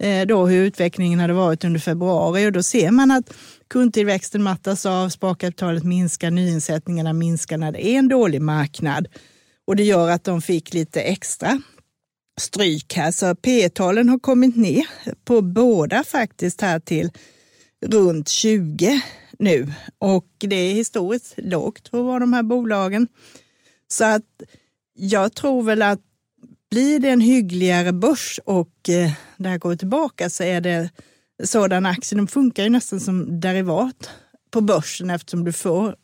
Eh, 0.00 0.26
då 0.26 0.46
hur 0.46 0.64
utvecklingen 0.64 1.20
hade 1.20 1.32
varit 1.32 1.64
under 1.64 1.80
februari 1.80 2.46
och 2.46 2.52
då 2.52 2.62
ser 2.62 2.90
man 2.90 3.10
att 3.10 3.34
kundtillväxten 3.68 4.42
mattas 4.42 4.86
av, 4.86 5.08
sparkapitalet 5.08 5.84
minskar, 5.84 6.30
nyinsättningarna 6.30 7.12
minskar 7.12 7.58
när 7.58 7.72
det 7.72 7.86
är 7.86 7.98
en 7.98 8.08
dålig 8.08 8.42
marknad. 8.42 9.08
Och 9.66 9.76
det 9.76 9.82
gör 9.82 10.10
att 10.10 10.24
de 10.24 10.42
fick 10.42 10.74
lite 10.74 11.00
extra 11.00 11.62
stryk 12.40 12.94
här. 12.94 13.10
Så 13.10 13.34
P-talen 13.34 14.08
har 14.08 14.18
kommit 14.18 14.56
ner 14.56 14.86
på 15.24 15.42
båda 15.42 16.04
faktiskt 16.04 16.60
här 16.60 16.80
till 16.80 17.10
runt 17.86 18.28
20 18.28 19.02
nu. 19.38 19.72
Och 19.98 20.28
det 20.38 20.56
är 20.56 20.74
historiskt 20.74 21.34
lågt 21.36 21.88
för 21.88 22.20
de 22.20 22.32
här 22.32 22.42
bolagen. 22.42 23.08
Så 23.88 24.04
att 24.04 24.42
jag 24.94 25.34
tror 25.34 25.62
väl 25.62 25.82
att 25.82 26.00
blir 26.70 27.00
det 27.00 27.08
en 27.08 27.20
hyggligare 27.20 27.92
börs 27.92 28.40
och 28.44 28.88
eh, 28.88 29.10
det 29.36 29.48
här 29.48 29.58
går 29.58 29.76
tillbaka 29.76 30.30
så 30.30 30.42
är 30.42 30.60
det 30.60 30.90
sådana 31.44 31.88
aktier, 31.88 32.18
de 32.18 32.26
funkar 32.26 32.62
ju 32.62 32.68
nästan 32.68 33.00
som 33.00 33.40
derivat 33.40 34.10
på 34.50 34.60
börsen 34.60 35.10
eftersom 35.10 35.44
du 35.44 35.52
får 35.52 35.96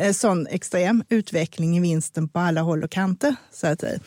eh, 0.00 0.12
sån 0.12 0.46
extrem 0.46 1.04
utveckling 1.08 1.76
i 1.76 1.80
vinsten 1.80 2.28
på 2.28 2.38
alla 2.38 2.60
håll 2.60 2.84
och 2.84 2.90
kanter. 2.90 3.36
Så 3.52 3.66
att 3.66 3.80
säga. 3.80 3.98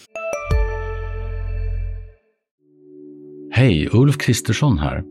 Hej, 3.51 3.89
Ulf 3.91 4.17
Kristersson 4.17 4.77
här. 4.77 5.03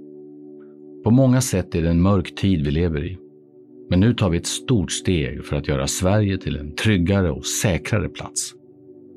På 1.04 1.11
många 1.11 1.40
sätt 1.40 1.75
är 1.75 1.82
det 1.82 1.90
en 1.90 2.02
mörk 2.02 2.35
tid 2.35 2.64
vi 2.64 2.70
lever 2.70 3.04
i. 3.04 3.18
Men 3.90 4.00
nu 4.00 4.14
tar 4.14 4.30
vi 4.30 4.38
ett 4.38 4.47
stort 4.47 4.92
steg 4.92 5.44
för 5.44 5.56
att 5.56 5.68
göra 5.68 5.87
Sverige 5.87 6.38
till 6.38 6.56
en 6.56 6.75
tryggare 6.75 7.30
och 7.30 7.47
säkrare 7.47 8.08
plats. 8.08 8.54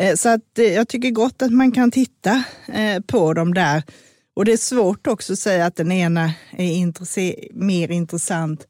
Eh, 0.00 0.14
så 0.14 0.28
att 0.28 0.58
eh, 0.58 0.64
jag 0.64 0.88
tycker 0.88 1.10
gott 1.10 1.42
att 1.42 1.52
man 1.52 1.72
kan 1.72 1.90
titta 1.90 2.44
eh, 2.72 3.00
på 3.06 3.34
dem 3.34 3.54
där. 3.54 3.82
Och 4.36 4.44
det 4.44 4.52
är 4.52 4.56
svårt 4.56 5.06
också 5.06 5.32
att 5.32 5.38
säga 5.38 5.66
att 5.66 5.76
den 5.76 5.92
ena 5.92 6.32
är 6.50 7.54
mer 7.54 7.90
intressant 7.90 8.66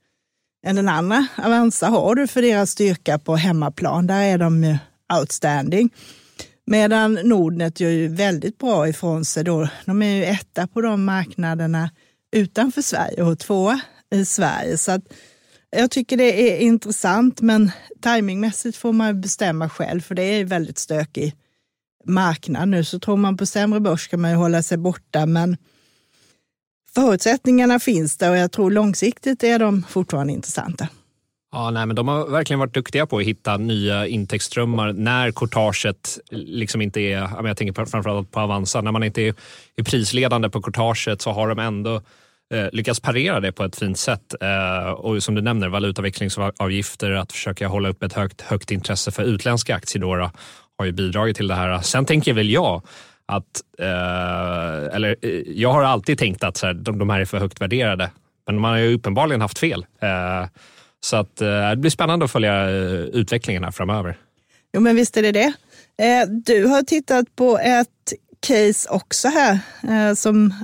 än 0.67 0.77
den 0.77 0.89
andra. 0.89 1.27
Avanza 1.37 1.87
har 1.87 2.15
du 2.15 2.27
för 2.27 2.43
deras 2.43 2.71
styrka 2.71 3.19
på 3.19 3.37
hemmaplan. 3.37 4.07
Där 4.07 4.23
är 4.23 4.39
de 4.39 4.79
outstanding. 5.21 5.91
Medan 6.67 7.15
Nordnet 7.15 7.81
gör 7.81 7.91
ju 7.91 8.09
väldigt 8.09 8.59
bra 8.59 8.89
ifrån 8.89 9.25
sig. 9.25 9.45
Då. 9.45 9.69
De 9.85 10.03
är 10.03 10.17
ju 10.17 10.25
etta 10.25 10.67
på 10.67 10.81
de 10.81 11.05
marknaderna 11.05 11.91
utanför 12.33 12.83
Sverige 12.83 13.23
och 13.23 13.39
tvåa 13.39 13.81
i 14.15 14.25
Sverige. 14.25 14.79
Så 14.79 14.93
att 14.93 15.03
jag 15.71 15.91
tycker 15.91 16.17
det 16.17 16.53
är 16.53 16.59
intressant, 16.59 17.41
men 17.41 17.71
timingmässigt 18.03 18.77
får 18.77 18.93
man 18.93 19.21
bestämma 19.21 19.69
själv, 19.69 20.01
för 20.01 20.15
det 20.15 20.23
är 20.23 20.45
väldigt 20.45 20.79
stökig 20.79 21.35
marknad 22.05 22.69
nu. 22.69 22.85
Så 22.85 22.99
tror 22.99 23.17
man 23.17 23.37
på 23.37 23.47
sämre 23.47 23.81
börs 23.81 24.09
kan 24.09 24.21
man 24.21 24.31
ju 24.31 24.37
hålla 24.37 24.63
sig 24.63 24.79
borta, 24.79 25.27
men 25.27 25.57
förutsättningarna 26.95 27.79
finns 27.79 28.17
där 28.17 28.31
och 28.31 28.37
jag 28.37 28.53
tror 28.53 28.71
långsiktigt 28.71 29.43
är 29.43 29.59
de 29.59 29.83
fortfarande 29.83 30.33
intressanta. 30.33 30.89
Ja, 31.53 31.71
nej, 31.71 31.87
men 31.87 31.97
de 31.97 32.09
har 32.09 32.27
verkligen 32.27 32.61
varit 32.61 32.75
duktiga 32.75 33.07
på 33.07 33.19
att 33.19 33.25
hitta 33.25 33.57
nya 33.57 34.07
intäktsströmmar 34.07 34.93
när 34.93 35.33
courtaget 35.33 36.19
eh, 36.31 36.39
liksom 36.39 36.83
inte 36.83 37.01
är, 37.01 37.47
jag 37.47 37.57
tänker 37.57 37.85
framförallt 37.87 38.31
på 38.31 38.41
Avanza, 38.41 38.81
när 38.81 38.93
man 38.93 39.03
inte 39.03 39.23
är, 39.23 39.35
är 39.77 39.83
prisledande 39.83 40.49
på 40.49 40.63
courtaget 40.63 41.23
så 41.23 41.31
har 41.31 41.49
de 41.49 41.59
ändå 41.59 42.03
eh, 42.51 42.67
lyckats 42.73 43.01
parera 43.01 43.41
det 43.41 43.53
på 43.53 43.65
ett 43.65 43.77
fint 43.77 43.99
sätt. 43.99 44.35
Eh, 44.41 44.91
och 44.91 45.23
som 45.23 45.35
du 45.35 45.43
nämner, 45.43 45.69
valutaväxlingsavgifter, 45.69 47.11
att 47.11 47.33
försöka 47.33 47.69
hålla 47.69 47.89
upp 47.89 48.03
ett 48.03 48.13
högt, 48.13 48.41
högt 48.41 48.71
intresse 48.71 49.11
för 49.11 49.23
utländska 49.23 49.75
aktier 49.75 50.03
då, 50.03 50.31
har 50.79 50.85
ju 50.85 50.93
bidragit 50.93 51.37
till 51.37 51.49
det 51.49 51.55
här. 51.55 51.81
Sen 51.81 52.05
tänker 52.05 52.33
väl 52.33 52.51
jag 52.51 52.83
att, 53.27 53.63
eh, 53.79 54.97
eller 54.97 55.17
eh, 55.23 55.31
jag 55.47 55.73
har 55.73 55.83
alltid 55.83 56.19
tänkt 56.19 56.45
att 56.45 56.57
så 56.57 56.67
här, 56.67 56.75
de, 56.75 56.99
de, 56.99 57.11
här 57.11 57.21
är 57.21 57.25
för 57.25 57.39
högt 57.39 57.61
värderade, 57.61 58.11
men 58.47 58.61
man 58.61 58.71
har 58.71 58.79
ju 58.79 58.95
uppenbarligen 58.95 59.41
haft 59.41 59.59
fel. 59.59 59.87
Eh, 60.03 60.49
så 61.01 61.17
att, 61.17 61.41
eh, 61.41 61.71
det 61.71 61.77
blir 61.77 61.91
spännande 61.91 62.25
att 62.25 62.31
följa 62.31 62.69
utvecklingen 62.69 63.65
här 63.65 63.71
framöver. 63.71 64.17
Jo, 64.73 64.81
men 64.81 64.97
visst 64.97 65.17
är 65.17 65.23
det 65.23 65.33
det. 65.33 65.53
Du 66.47 66.67
har 66.67 66.83
tittat 66.83 67.37
på 67.37 67.59
ett 67.59 68.13
case 68.47 68.89
också 68.91 69.29
här 69.29 70.15
som 70.15 70.55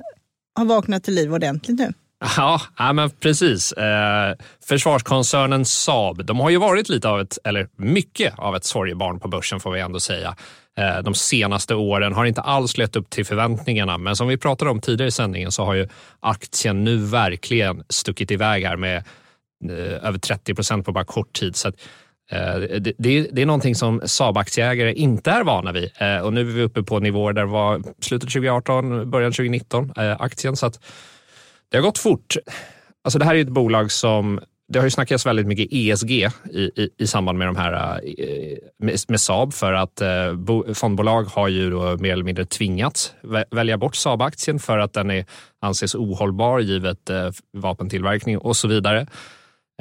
har 0.57 0.65
vaknat 0.65 1.05
till 1.05 1.15
liv 1.15 1.35
ordentligt 1.35 1.79
nu. 1.79 1.93
Ja, 2.37 2.61
ja 2.79 2.93
men 2.93 3.11
precis. 3.11 3.73
Eh, 3.73 4.35
försvarskoncernen 4.69 5.65
Saab, 5.65 6.25
de 6.25 6.41
har 6.41 6.51
ju 6.51 6.57
varit 6.57 6.89
lite 6.89 7.09
av 7.09 7.21
ett, 7.21 7.39
eller 7.45 7.69
mycket 7.77 8.39
av 8.39 8.57
ett 8.57 8.65
sorgebarn 8.65 9.21
på 9.21 9.29
börsen 9.29 9.61
får 9.61 9.73
vi 9.73 9.81
ändå 9.81 10.01
säga. 10.01 10.37
Eh, 10.79 11.03
de 11.03 11.15
senaste 11.15 11.75
åren 11.75 12.13
har 12.13 12.25
inte 12.25 12.41
alls 12.41 12.79
lett 12.79 12.97
upp 12.97 13.11
till 13.11 13.27
förväntningarna, 13.27 13.99
men 13.99 14.17
som 14.17 14.29
vi 14.29 14.37
pratade 14.37 14.71
om 14.71 14.81
tidigare 14.81 15.09
i 15.09 15.11
sändningen 15.13 15.53
så 15.53 15.65
har 15.65 15.75
ju 15.75 15.89
aktien 16.21 16.85
nu 16.85 16.97
verkligen 16.97 17.85
stuckit 17.89 18.31
iväg 18.31 18.65
här 18.65 18.77
med 18.77 18.97
eh, 19.71 20.07
över 20.09 20.19
30 20.19 20.55
procent 20.55 20.87
på 20.87 20.93
bara 20.93 21.05
kort 21.05 21.33
tid. 21.33 21.57
Så 21.57 21.69
att, 21.69 21.75
Eh, 22.31 22.59
det, 22.59 22.93
det, 22.99 23.29
det, 23.33 23.43
är 23.43 23.47
någonting 23.47 23.75
som 23.75 24.01
Saab-aktieägare 24.01 24.93
inte 24.93 25.31
är 25.31 25.45
vana 25.45 25.73
vid 25.73 25.91
eh, 25.99 26.19
och 26.19 26.33
nu 26.33 26.41
är 26.41 26.45
vi 26.45 26.63
uppe 26.63 26.83
på 26.83 27.01
nivåer 27.01 27.33
där 27.33 27.43
det 27.43 27.51
var 27.51 27.83
slutet 28.01 28.31
2018, 28.31 29.11
början 29.11 29.33
2019 29.33 29.93
eh, 29.97 30.21
aktien. 30.21 30.57
Så 30.57 30.67
att 30.67 30.81
det 31.69 31.77
har 31.77 31.83
gått 31.83 31.99
fort. 31.99 32.37
Alltså 33.05 33.19
det 33.19 33.25
här 33.25 33.35
är 33.35 33.41
ett 33.41 33.49
bolag 33.49 33.93
som 33.93 34.41
det 34.69 34.79
har 34.79 34.87
ju 34.87 34.91
snackats 34.91 35.27
väldigt 35.27 35.47
mycket 35.47 35.69
ESG 35.71 36.11
i, 36.11 36.31
i, 36.53 36.91
i 36.99 37.07
samband 37.07 37.39
med 37.39 37.49
de 37.49 37.57
här 37.57 38.01
med, 38.79 38.97
med 39.09 39.21
Saab 39.21 39.55
för 39.55 39.73
att 39.73 40.03
bo, 40.35 40.75
fondbolag 40.75 41.23
har 41.25 41.49
ju 41.49 41.71
då 41.71 41.97
mer 41.97 42.13
eller 42.13 42.25
mindre 42.25 42.45
tvingats 42.45 43.15
välja 43.51 43.79
bort 43.79 43.97
Saab-aktien 43.97 44.59
för 44.59 44.79
att 44.79 44.93
den 44.93 45.11
är, 45.11 45.25
anses 45.61 45.95
ohållbar 45.95 46.61
givet 46.61 47.11
vapentillverkning 47.53 48.39
och 48.39 48.57
så 48.57 48.69
vidare. 48.69 49.07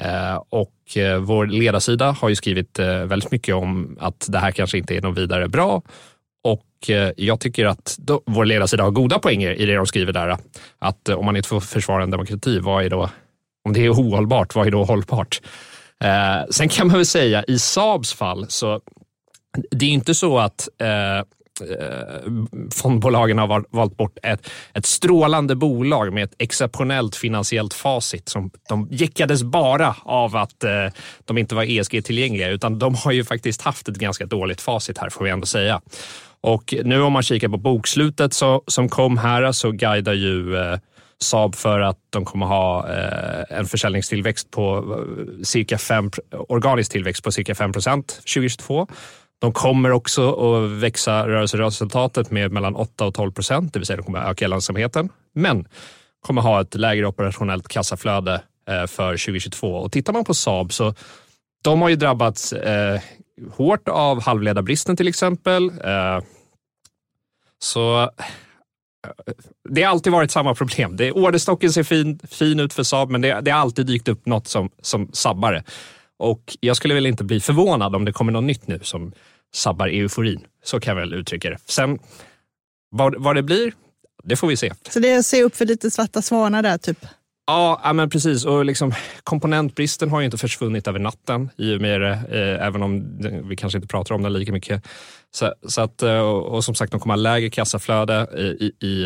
Eh, 0.01 0.43
och 0.49 0.97
eh, 0.97 1.19
vår 1.19 1.47
ledarsida 1.47 2.11
har 2.11 2.29
ju 2.29 2.35
skrivit 2.35 2.79
eh, 2.79 2.87
väldigt 2.87 3.31
mycket 3.31 3.55
om 3.55 3.97
att 3.99 4.27
det 4.29 4.39
här 4.39 4.51
kanske 4.51 4.77
inte 4.77 4.95
är 4.95 5.01
något 5.01 5.17
vidare 5.17 5.47
bra 5.47 5.81
och 6.43 6.61
jag 7.15 7.39
tycker 7.39 7.65
att 7.65 7.95
då, 7.99 8.21
vår 8.25 8.45
ledarsida 8.45 8.83
har 8.83 8.91
goda 8.91 9.19
poänger 9.19 9.51
i 9.51 9.65
det 9.65 9.75
de 9.75 9.85
skriver 9.85 10.13
där. 10.13 10.37
Att 10.79 11.09
om 11.09 11.25
man 11.25 11.35
inte 11.35 11.49
får 11.49 11.59
försvara 11.59 12.03
en 12.03 12.11
demokrati, 12.11 12.59
vad 12.59 12.85
är 12.85 12.89
då 12.89 13.09
om 13.63 13.73
det 13.73 13.85
är 13.85 13.93
ohållbart, 13.93 14.55
vad 14.55 14.67
är 14.67 14.71
då 14.71 14.83
hållbart? 14.83 15.41
Sen 16.49 16.69
kan 16.69 16.87
man 16.87 16.95
väl 16.95 17.05
säga 17.05 17.43
i 17.43 17.59
Saabs 17.59 18.13
fall, 18.13 18.45
så 18.49 18.81
det 19.71 19.85
är 19.85 19.89
inte 19.89 20.13
så 20.13 20.37
att 20.39 20.69
eh 20.81 21.25
Eh, 21.61 22.31
fondbolagen 22.73 23.37
har 23.37 23.65
valt 23.69 23.97
bort 23.97 24.17
ett, 24.23 24.49
ett 24.73 24.85
strålande 24.85 25.55
bolag 25.55 26.13
med 26.13 26.23
ett 26.23 26.35
exceptionellt 26.37 27.15
finansiellt 27.15 27.73
facit. 27.73 28.29
Som, 28.29 28.51
de 28.69 28.87
jäckades 28.91 29.43
bara 29.43 29.95
av 30.03 30.35
att 30.35 30.63
eh, 30.63 30.87
de 31.25 31.37
inte 31.37 31.55
var 31.55 31.63
ESG-tillgängliga, 31.63 32.49
utan 32.49 32.79
de 32.79 32.95
har 32.95 33.11
ju 33.11 33.23
faktiskt 33.23 33.61
haft 33.61 33.87
ett 33.87 33.97
ganska 33.97 34.25
dåligt 34.25 34.61
facit 34.61 34.97
här, 34.97 35.09
får 35.09 35.25
vi 35.25 35.31
ändå 35.31 35.45
säga. 35.45 35.81
Och 36.41 36.73
nu 36.83 37.01
om 37.01 37.13
man 37.13 37.23
kikar 37.23 37.47
på 37.47 37.57
bokslutet 37.57 38.33
så, 38.33 38.63
som 38.67 38.89
kom 38.89 39.17
här 39.17 39.51
så 39.51 39.71
guidar 39.71 40.13
ju 40.13 40.57
eh, 40.57 40.77
Saab 41.17 41.55
för 41.55 41.79
att 41.79 41.97
de 42.09 42.25
kommer 42.25 42.45
ha 42.45 42.93
eh, 42.93 43.57
en 43.57 43.65
försäljningstillväxt 43.65 44.51
på 44.51 44.77
eh, 44.77 45.43
cirka 45.43 45.77
5, 45.77 46.11
organisk 46.31 46.91
tillväxt 46.91 47.23
på 47.23 47.31
cirka 47.31 47.55
5 47.55 47.73
procent 47.73 48.07
2022. 48.07 48.87
De 49.39 49.53
kommer 49.53 49.91
också 49.91 50.33
att 50.33 50.71
växa 50.71 51.27
rörelseresultatet 51.27 52.31
med 52.31 52.51
mellan 52.51 52.75
8 52.75 53.05
och 53.05 53.13
12 53.13 53.31
procent, 53.31 53.73
det 53.73 53.79
vill 53.79 53.85
säga 53.85 53.97
de 53.97 54.03
kommer 54.03 54.29
öka 54.29 54.47
lönsamheten, 54.47 55.09
men 55.33 55.67
kommer 56.21 56.41
ha 56.41 56.61
ett 56.61 56.75
lägre 56.75 57.07
operationellt 57.07 57.67
kassaflöde 57.67 58.41
eh, 58.69 58.87
för 58.87 59.11
2022. 59.11 59.75
Och 59.75 59.91
tittar 59.91 60.13
man 60.13 60.25
på 60.25 60.33
Saab 60.33 60.73
så 60.73 60.93
de 61.65 61.81
har 61.81 61.89
ju 61.89 61.95
drabbats 61.95 62.53
eh, 62.53 63.01
hårt 63.51 63.87
av 63.87 64.21
halvledarbristen 64.23 64.97
till 64.97 65.07
exempel. 65.07 65.69
Eh, 65.69 66.19
så 67.59 68.01
eh, 68.01 68.09
det 69.69 69.83
har 69.83 69.91
alltid 69.91 70.13
varit 70.13 70.31
samma 70.31 70.55
problem. 70.55 70.97
Det, 70.97 71.11
orderstocken 71.11 71.73
ser 71.73 71.83
fin, 71.83 72.19
fin 72.29 72.59
ut 72.59 72.73
för 72.73 72.83
Saab, 72.83 73.09
men 73.09 73.21
det, 73.21 73.41
det 73.41 73.51
har 73.51 73.59
alltid 73.59 73.85
dykt 73.85 74.07
upp 74.07 74.25
något 74.25 74.47
som, 74.47 74.69
som 74.81 75.09
sabbar 75.13 75.53
det. 75.53 75.63
Och 76.19 76.57
jag 76.59 76.77
skulle 76.77 76.93
väl 76.93 77.05
inte 77.05 77.23
bli 77.23 77.39
förvånad 77.39 77.95
om 77.95 78.05
det 78.05 78.13
kommer 78.13 78.31
något 78.31 78.43
nytt 78.43 78.67
nu 78.67 78.79
som 78.83 79.13
sabbar 79.53 79.87
euforin. 79.87 80.45
Så 80.63 80.79
kan 80.79 80.97
jag 80.97 81.01
väl 81.01 81.13
uttrycka 81.13 81.49
det. 81.49 81.57
Sen 81.65 81.99
vad, 82.89 83.15
vad 83.23 83.35
det 83.35 83.43
blir, 83.43 83.73
det 84.23 84.35
får 84.35 84.47
vi 84.47 84.57
se. 84.57 84.73
Så 84.89 84.99
det 84.99 85.11
är 85.11 85.19
att 85.19 85.25
se 85.25 85.43
upp 85.43 85.55
för 85.55 85.65
lite 85.65 85.91
svarta 85.91 86.21
svanar 86.21 86.61
där 86.63 86.77
typ? 86.77 87.05
Ja, 87.47 87.91
men 87.93 88.09
precis. 88.09 88.45
Och 88.45 88.65
liksom, 88.65 88.93
komponentbristen 89.23 90.09
har 90.09 90.19
ju 90.19 90.25
inte 90.25 90.37
försvunnit 90.37 90.87
över 90.87 90.99
natten 90.99 91.49
i 91.57 91.75
och 91.75 91.81
med 91.81 92.01
det, 92.01 92.11
eh, 92.11 92.67
även 92.67 92.83
om 92.83 93.19
vi 93.49 93.55
kanske 93.55 93.77
inte 93.77 93.87
pratar 93.87 94.15
om 94.15 94.23
den 94.23 94.33
lika 94.33 94.51
mycket. 94.51 94.87
Så, 95.31 95.53
så 95.67 95.81
att, 95.81 96.01
eh, 96.01 96.19
och 96.19 96.63
som 96.63 96.75
sagt, 96.75 96.91
de 96.91 96.99
kommer 96.99 97.15
ha 97.15 97.21
lägre 97.21 97.49
kassaflöde 97.49 98.27
i, 98.59 98.85
i 98.87 99.05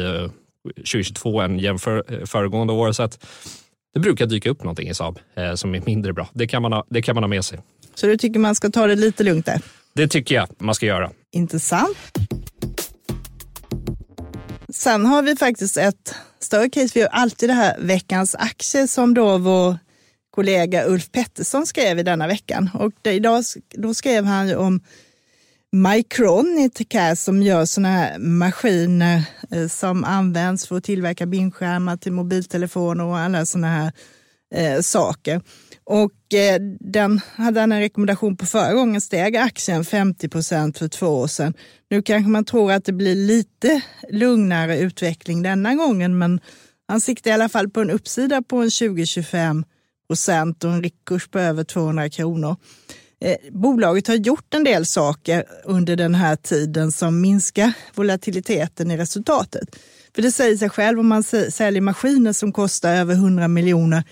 2022 0.76 1.40
eh, 1.40 1.46
än 1.46 1.60
jämför 1.60 2.04
eh, 2.08 2.26
föregående 2.26 2.74
år. 2.74 2.92
Så 2.92 3.04
att 3.04 3.26
det 3.94 4.00
brukar 4.00 4.26
dyka 4.26 4.50
upp 4.50 4.64
någonting 4.64 4.90
i 4.90 4.94
Saab 4.94 5.20
eh, 5.36 5.56
som 5.56 5.76
är 5.76 5.82
mindre 5.86 6.14
bra. 6.14 6.30
Det 6.34 6.48
kan, 6.48 6.62
man 6.62 6.74
ha, 6.74 6.86
det 6.90 7.02
kan 7.02 7.16
man 7.16 7.24
ha 7.24 7.28
med 7.28 7.46
sig. 7.46 7.60
Så 7.96 8.08
du 8.08 8.18
tycker 8.18 8.40
man 8.40 8.56
ska 8.56 8.70
ta 8.70 8.88
det 8.88 8.96
lite 8.96 9.24
lugnt 9.24 9.46
där? 9.46 9.62
Det 9.94 10.08
tycker 10.08 10.36
jag 10.36 10.48
man 10.58 10.76
ska 10.76 10.86
göra. 10.86 11.12
Intressant. 11.32 11.98
Sen 14.70 15.06
har 15.06 15.22
vi 15.22 15.36
faktiskt 15.36 15.78
ett 15.78 16.16
större 16.40 16.70
case. 16.70 16.92
Vi 16.96 17.02
har 17.02 17.10
alltid 17.10 17.50
det 17.50 17.54
här 17.54 17.76
veckans 17.80 18.36
aktie 18.36 18.88
som 18.88 19.14
då 19.14 19.38
vår 19.38 19.78
kollega 20.32 20.86
Ulf 20.86 21.12
Pettersson 21.12 21.66
skrev 21.66 22.00
i 22.00 22.04
denna 22.04 22.28
veckan. 22.28 22.70
Och 22.74 22.92
det, 23.02 23.12
idag, 23.14 23.44
då 23.70 23.94
skrev 23.94 24.26
han 24.26 24.48
ju 24.48 24.56
om 24.56 24.80
Micron 25.72 26.58
i 26.60 26.70
Tekär 26.70 27.16
som 27.16 27.44
gör 27.44 27.66
sådana 27.66 27.90
här 27.90 28.20
maskiner 28.20 29.24
Eh, 29.52 29.68
som 29.68 30.04
används 30.04 30.68
för 30.68 30.78
att 30.78 30.84
tillverka 30.84 31.26
bildskärmar 31.26 31.98
till 31.98 32.12
mobiltelefoner 32.12 33.04
och 33.04 33.18
alla 33.18 33.46
sådana 33.46 33.68
här 33.68 33.92
eh, 34.56 34.82
saker. 34.82 35.42
Och 35.84 36.34
eh, 36.34 36.62
den 36.80 37.22
hade 37.36 37.60
han 37.60 37.72
en 37.72 37.80
rekommendation 37.80 38.38
på 38.38 38.46
förra 38.46 38.74
gången, 38.74 39.02
steg 39.02 39.38
aktien 39.38 39.86
50 39.86 40.30
procent 40.30 40.78
för 40.78 40.88
två 40.88 41.08
år 41.08 41.28
sedan. 41.28 41.54
Nu 41.90 42.02
kanske 42.02 42.30
man 42.30 42.46
tror 42.46 42.72
att 42.72 42.86
det 42.86 42.94
blir 42.94 43.16
lite 43.16 43.82
lugnare 44.10 44.80
utveckling 44.80 45.44
denna 45.44 45.76
gången, 45.76 46.18
men 46.18 46.40
han 46.88 47.02
siktar 47.02 47.32
i 47.32 47.34
alla 47.34 47.50
fall 47.50 47.70
på 47.70 47.82
en 47.82 47.90
uppsida 47.90 48.42
på 48.42 48.58
en 48.58 48.70
20-25 48.70 49.64
procent 50.08 50.64
och 50.64 50.72
en 50.72 50.84
riktkurs 50.84 51.28
på 51.28 51.40
över 51.40 51.64
200 51.64 52.10
kronor. 52.10 52.56
Eh, 53.22 53.38
bolaget 53.52 54.08
har 54.08 54.16
gjort 54.16 54.54
en 54.54 54.64
del 54.64 54.86
saker 54.86 55.44
under 55.64 55.96
den 55.96 56.16
här 56.16 56.36
tiden 56.36 56.92
som 56.92 57.22
minskar 57.22 57.74
volatiliteten 57.96 58.92
i 58.92 58.98
resultatet. 58.98 59.76
För 60.16 60.22
det 60.22 60.32
säger 60.32 60.58
sig 60.58 60.70
själv 60.70 61.00
om 61.00 61.08
man 61.08 61.24
säljer 61.24 61.82
maskiner 61.82 62.34
som 62.34 62.52
kostar 62.52 62.96
över 62.96 63.14
100 63.14 63.48
miljoner 63.48 64.04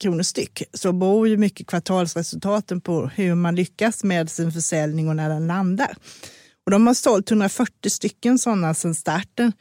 kronor 0.00 0.22
styck 0.22 0.62
så 0.72 0.92
beror 0.92 1.28
ju 1.28 1.36
mycket 1.36 1.66
kvartalsresultaten 1.66 2.80
på 2.80 3.06
hur 3.06 3.34
man 3.34 3.54
lyckas 3.54 4.04
med 4.04 4.30
sin 4.30 4.52
försäljning 4.52 5.08
och 5.08 5.16
när 5.16 5.28
den 5.28 5.46
landar. 5.46 5.96
Och 6.66 6.70
de 6.70 6.86
har 6.86 6.94
sålt 6.94 7.30
140 7.30 7.90
stycken 7.90 8.38
sådana 8.38 8.74
sedan 8.74 8.94
starten 8.94 9.52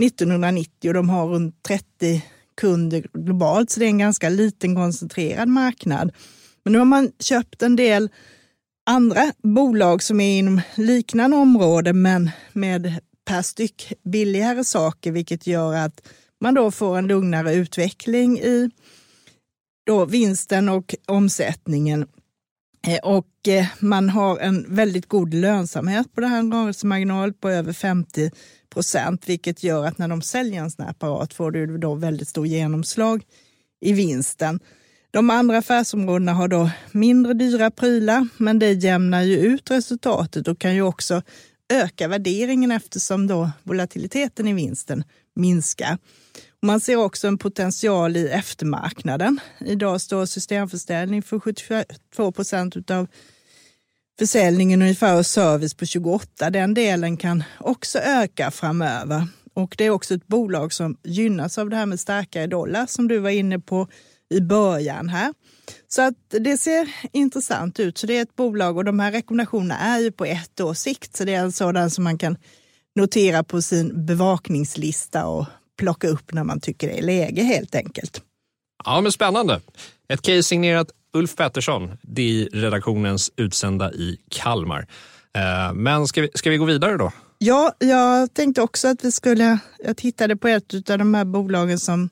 1990 0.00 0.88
och 0.88 0.94
de 0.94 1.08
har 1.08 1.26
runt 1.26 1.62
30 1.62 2.24
kunder 2.60 3.06
globalt, 3.12 3.70
så 3.70 3.80
det 3.80 3.86
är 3.86 3.88
en 3.88 3.98
ganska 3.98 4.28
liten 4.28 4.74
koncentrerad 4.74 5.48
marknad. 5.48 6.12
Men 6.64 6.72
nu 6.72 6.78
har 6.78 6.86
man 6.86 7.12
köpt 7.18 7.62
en 7.62 7.76
del 7.76 8.10
andra 8.86 9.32
bolag 9.42 10.02
som 10.02 10.20
är 10.20 10.38
inom 10.38 10.60
liknande 10.74 11.36
område 11.36 11.92
men 11.92 12.30
med 12.52 13.00
per 13.24 13.42
styck 13.42 13.92
billigare 14.04 14.64
saker, 14.64 15.12
vilket 15.12 15.46
gör 15.46 15.74
att 15.74 16.08
man 16.40 16.54
då 16.54 16.70
får 16.70 16.98
en 16.98 17.06
lugnare 17.06 17.54
utveckling 17.54 18.38
i 18.38 18.70
då 19.86 20.04
vinsten 20.04 20.68
och 20.68 20.94
omsättningen. 21.06 22.06
Eh, 22.86 22.98
och 23.02 23.48
eh, 23.48 23.66
man 23.80 24.08
har 24.08 24.38
en 24.38 24.74
väldigt 24.74 25.08
god 25.08 25.34
lönsamhet 25.34 26.14
på 26.14 26.20
det 26.20 26.26
här, 26.26 26.38
en 26.38 26.52
rörelsemarginal 26.52 27.32
på 27.32 27.50
över 27.50 27.72
50 27.72 28.30
procent, 28.68 29.28
vilket 29.28 29.62
gör 29.62 29.86
att 29.86 29.98
när 29.98 30.08
de 30.08 30.22
säljer 30.22 30.62
en 30.62 30.70
sån 30.70 30.84
här 30.84 30.90
apparat 30.90 31.34
får 31.34 31.50
du 31.50 31.78
då 31.78 31.94
väldigt 31.94 32.28
stor 32.28 32.46
genomslag 32.46 33.24
i 33.80 33.92
vinsten. 33.92 34.60
De 35.12 35.30
andra 35.30 35.58
affärsområdena 35.58 36.32
har 36.32 36.48
då 36.48 36.70
mindre 36.92 37.34
dyra 37.34 37.70
prylar, 37.70 38.28
men 38.36 38.58
det 38.58 38.72
jämnar 38.72 39.22
ju 39.22 39.36
ut 39.36 39.70
resultatet 39.70 40.48
och 40.48 40.58
kan 40.58 40.74
ju 40.74 40.82
också 40.82 41.22
öka 41.72 42.08
värderingen 42.08 42.70
eftersom 42.70 43.26
då 43.26 43.50
volatiliteten 43.62 44.48
i 44.48 44.52
vinsten 44.52 45.04
minskar. 45.34 45.98
Man 46.62 46.80
ser 46.80 46.96
också 46.96 47.28
en 47.28 47.38
potential 47.38 48.16
i 48.16 48.28
eftermarknaden. 48.28 49.40
Idag 49.60 50.00
står 50.00 50.26
systemförsäljning 50.26 51.22
för 51.22 51.40
72 51.40 52.32
procent 52.32 52.90
av 52.90 53.08
försäljningen 54.18 54.82
ungefär 54.82 55.18
och 55.18 55.26
service 55.26 55.74
på 55.74 55.86
28. 55.86 56.50
Den 56.50 56.74
delen 56.74 57.16
kan 57.16 57.44
också 57.58 57.98
öka 57.98 58.50
framöver. 58.50 59.26
Och 59.54 59.74
det 59.78 59.84
är 59.84 59.90
också 59.90 60.14
ett 60.14 60.26
bolag 60.26 60.72
som 60.72 60.96
gynnas 61.02 61.58
av 61.58 61.70
det 61.70 61.76
här 61.76 61.86
med 61.86 62.00
starkare 62.00 62.46
dollar 62.46 62.86
som 62.86 63.08
du 63.08 63.18
var 63.18 63.30
inne 63.30 63.58
på 63.58 63.88
i 64.32 64.40
början 64.40 65.08
här. 65.08 65.34
Så 65.88 66.02
att 66.02 66.14
det 66.28 66.58
ser 66.58 66.88
intressant 67.12 67.80
ut. 67.80 67.98
Så 67.98 68.06
det 68.06 68.16
är 68.18 68.22
ett 68.22 68.36
bolag 68.36 68.76
och 68.76 68.84
de 68.84 68.98
här 68.98 69.12
rekommendationerna 69.12 69.78
är 69.78 69.98
ju 69.98 70.12
på 70.12 70.24
ett 70.24 70.60
års 70.60 70.78
sikt. 70.78 71.16
Så 71.16 71.24
det 71.24 71.34
är 71.34 71.40
en 71.40 71.52
sådan 71.52 71.90
som 71.90 72.04
man 72.04 72.18
kan 72.18 72.36
notera 72.94 73.44
på 73.44 73.62
sin 73.62 74.06
bevakningslista 74.06 75.26
och 75.26 75.46
plocka 75.78 76.08
upp 76.08 76.32
när 76.32 76.44
man 76.44 76.60
tycker 76.60 76.88
det 76.88 76.98
är 76.98 77.02
läge 77.02 77.42
helt 77.42 77.74
enkelt. 77.74 78.22
Ja, 78.84 79.00
men 79.00 79.12
spännande. 79.12 79.60
Ett 80.08 80.22
case 80.22 80.42
signerat 80.42 80.88
Ulf 81.12 81.36
Pettersson, 81.36 81.90
DI-redaktionens 82.02 83.30
utsända 83.36 83.92
i 83.92 84.18
Kalmar. 84.28 84.86
Eh, 85.36 85.74
men 85.74 86.06
ska 86.06 86.20
vi, 86.20 86.30
ska 86.34 86.50
vi 86.50 86.56
gå 86.56 86.64
vidare 86.64 86.96
då? 86.96 87.12
Ja, 87.38 87.72
jag 87.78 88.34
tänkte 88.34 88.62
också 88.62 88.88
att 88.88 89.04
vi 89.04 89.12
skulle... 89.12 89.58
Jag 89.84 89.96
tittade 89.96 90.36
på 90.36 90.48
ett 90.48 90.90
av 90.90 90.98
de 90.98 91.14
här 91.14 91.24
bolagen 91.24 91.78
som 91.78 92.08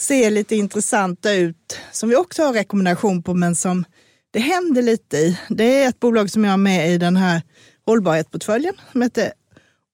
ser 0.00 0.30
lite 0.30 0.56
intressanta 0.56 1.32
ut, 1.32 1.78
som 1.92 2.08
vi 2.08 2.16
också 2.16 2.42
har 2.42 2.52
rekommendation 2.52 3.22
på, 3.22 3.34
men 3.34 3.56
som 3.56 3.84
det 4.30 4.40
händer 4.40 4.82
lite 4.82 5.16
i. 5.16 5.38
Det 5.48 5.82
är 5.82 5.88
ett 5.88 6.00
bolag 6.00 6.30
som 6.30 6.44
jag 6.44 6.50
har 6.50 6.58
med 6.58 6.92
i 6.92 6.98
den 6.98 7.16
här 7.16 7.42
hållbarhetsportföljen 7.86 8.74
som 8.92 9.02
heter 9.02 9.32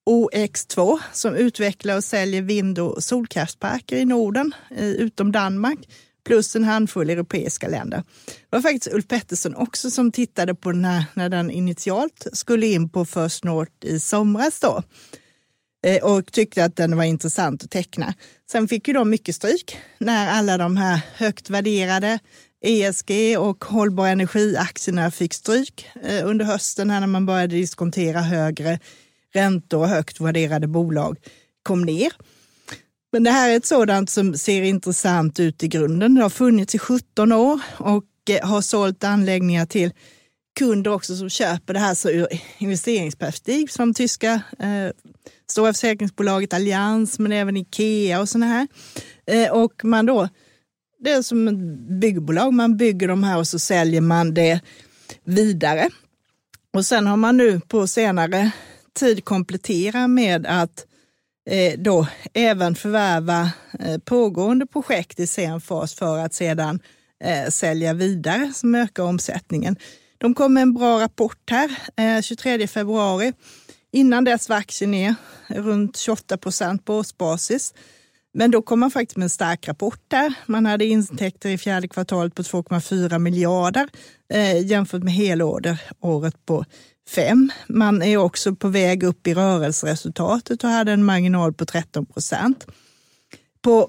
OX2 0.09 0.99
som 1.13 1.35
utvecklar 1.35 1.97
och 1.97 2.03
säljer 2.03 2.41
vind 2.41 2.79
och 2.79 3.03
solkraftparker 3.03 3.97
i 3.97 4.05
Norden, 4.05 4.53
utom 4.79 5.31
Danmark. 5.31 5.79
plus 6.23 6.55
en 6.55 6.63
handfull 6.63 7.09
europeiska 7.09 7.67
länder. 7.67 8.03
Det 8.25 8.33
var 8.49 8.61
faktiskt 8.61 8.93
Ulf 8.95 9.07
Pettersson 9.07 9.55
också 9.55 9.91
som 9.91 10.11
tittade 10.11 10.55
på 10.55 10.71
den 10.71 10.85
här 10.85 11.05
när 11.13 11.29
den 11.29 11.51
initialt 11.51 12.27
skulle 12.33 12.67
in 12.67 12.89
på 12.89 13.05
First 13.05 13.43
North 13.43 13.71
i 13.81 13.99
somras 13.99 14.59
då 14.59 14.83
Eh, 15.83 16.03
och 16.03 16.31
tyckte 16.31 16.65
att 16.65 16.75
den 16.75 16.97
var 16.97 17.03
intressant 17.03 17.63
att 17.63 17.71
teckna. 17.71 18.13
Sen 18.51 18.67
fick 18.67 18.87
ju 18.87 18.93
de 18.93 19.09
mycket 19.09 19.35
stryk 19.35 19.77
när 19.97 20.31
alla 20.31 20.57
de 20.57 20.77
här 20.77 21.01
högt 21.15 21.49
värderade 21.49 22.19
ESG 22.61 23.37
och 23.37 23.65
hållbar 23.65 24.07
energiaktierna 24.07 25.11
fick 25.11 25.33
stryk 25.33 25.87
eh, 26.03 26.27
under 26.27 26.45
hösten 26.45 26.87
när 26.87 27.07
man 27.07 27.25
började 27.25 27.55
diskontera 27.55 28.21
högre 28.21 28.79
räntor 29.33 29.79
och 29.79 29.87
högt 29.87 30.21
värderade 30.21 30.67
bolag 30.67 31.17
kom 31.63 31.81
ner. 31.81 32.11
Men 33.11 33.23
det 33.23 33.31
här 33.31 33.49
är 33.49 33.57
ett 33.57 33.65
sådant 33.65 34.09
som 34.09 34.33
ser 34.37 34.61
intressant 34.61 35.39
ut 35.39 35.63
i 35.63 35.67
grunden. 35.67 36.15
Det 36.15 36.21
har 36.21 36.29
funnits 36.29 36.75
i 36.75 36.79
17 36.79 37.31
år 37.31 37.59
och 37.77 38.05
eh, 38.29 38.47
har 38.47 38.61
sålt 38.61 39.03
anläggningar 39.03 39.65
till 39.65 39.93
kunder 40.59 40.91
också 40.91 41.15
som 41.15 41.29
köper 41.29 41.73
det 41.73 41.79
här 41.79 41.93
så 41.93 42.09
ur 42.09 42.27
investeringsperspektiv 42.57 43.67
som 43.67 43.93
tyska 43.93 44.41
eh, 44.59 44.91
stora 45.51 45.73
försäkringsbolaget 45.73 46.53
Allians 46.53 47.19
men 47.19 47.31
även 47.31 47.57
Ikea 47.57 48.21
och 48.21 48.29
sådana 48.29 48.45
här. 48.45 48.67
Eh, 49.27 49.51
och 49.51 49.85
man 49.85 50.05
då, 50.05 50.29
det 50.99 51.11
är 51.11 51.21
som 51.21 51.47
ett 51.47 51.89
byggbolag, 51.99 52.53
man 52.53 52.77
bygger 52.77 53.07
de 53.07 53.23
här 53.23 53.37
och 53.37 53.47
så 53.47 53.59
säljer 53.59 54.01
man 54.01 54.33
det 54.33 54.59
vidare. 55.23 55.89
Och 56.73 56.85
sen 56.85 57.07
har 57.07 57.17
man 57.17 57.37
nu 57.37 57.59
på 57.59 57.87
senare 57.87 58.51
tid 58.99 59.25
kompletterat 59.25 60.09
med 60.09 60.45
att 60.45 60.85
eh, 61.49 61.79
då 61.79 62.07
även 62.33 62.75
förvärva 62.75 63.51
eh, 63.79 63.97
pågående 63.97 64.65
projekt 64.65 65.19
i 65.19 65.27
sen 65.27 65.61
fas 65.61 65.93
för 65.93 66.17
att 66.17 66.33
sedan 66.33 66.79
sälja 67.49 67.93
vidare 67.93 68.51
som 68.53 68.75
ökar 68.75 69.03
omsättningen. 69.03 69.75
De 70.17 70.33
kom 70.33 70.53
med 70.53 70.61
en 70.61 70.73
bra 70.73 70.99
rapport 70.99 71.49
här 71.51 72.21
23 72.21 72.67
februari. 72.67 73.33
Innan 73.91 74.23
dess 74.23 74.49
var 74.49 74.55
aktien 74.57 74.91
ner 74.91 75.15
runt 75.47 75.97
28 75.97 76.37
procent 76.37 76.85
på 76.85 76.95
årsbasis. 76.97 77.73
Men 78.33 78.51
då 78.51 78.61
kom 78.61 78.79
man 78.79 78.91
faktiskt 78.91 79.17
med 79.17 79.23
en 79.23 79.29
stark 79.29 79.67
rapport 79.67 80.01
där. 80.07 80.33
Man 80.45 80.65
hade 80.65 80.85
intäkter 80.85 81.49
i 81.49 81.57
fjärde 81.57 81.87
kvartalet 81.87 82.35
på 82.35 82.41
2,4 82.41 83.19
miljarder 83.19 83.89
eh, 84.33 84.65
jämfört 84.65 85.03
med 85.03 85.13
helåret 85.13 86.45
på 86.45 86.65
5. 87.09 87.51
Man 87.67 88.01
är 88.01 88.17
också 88.17 88.55
på 88.55 88.67
väg 88.67 89.03
upp 89.03 89.27
i 89.27 89.33
rörelseresultatet 89.33 90.63
och 90.63 90.69
hade 90.69 90.91
en 90.91 91.03
marginal 91.03 91.53
på 91.53 91.65
13 91.65 92.05
procent. 92.05 92.67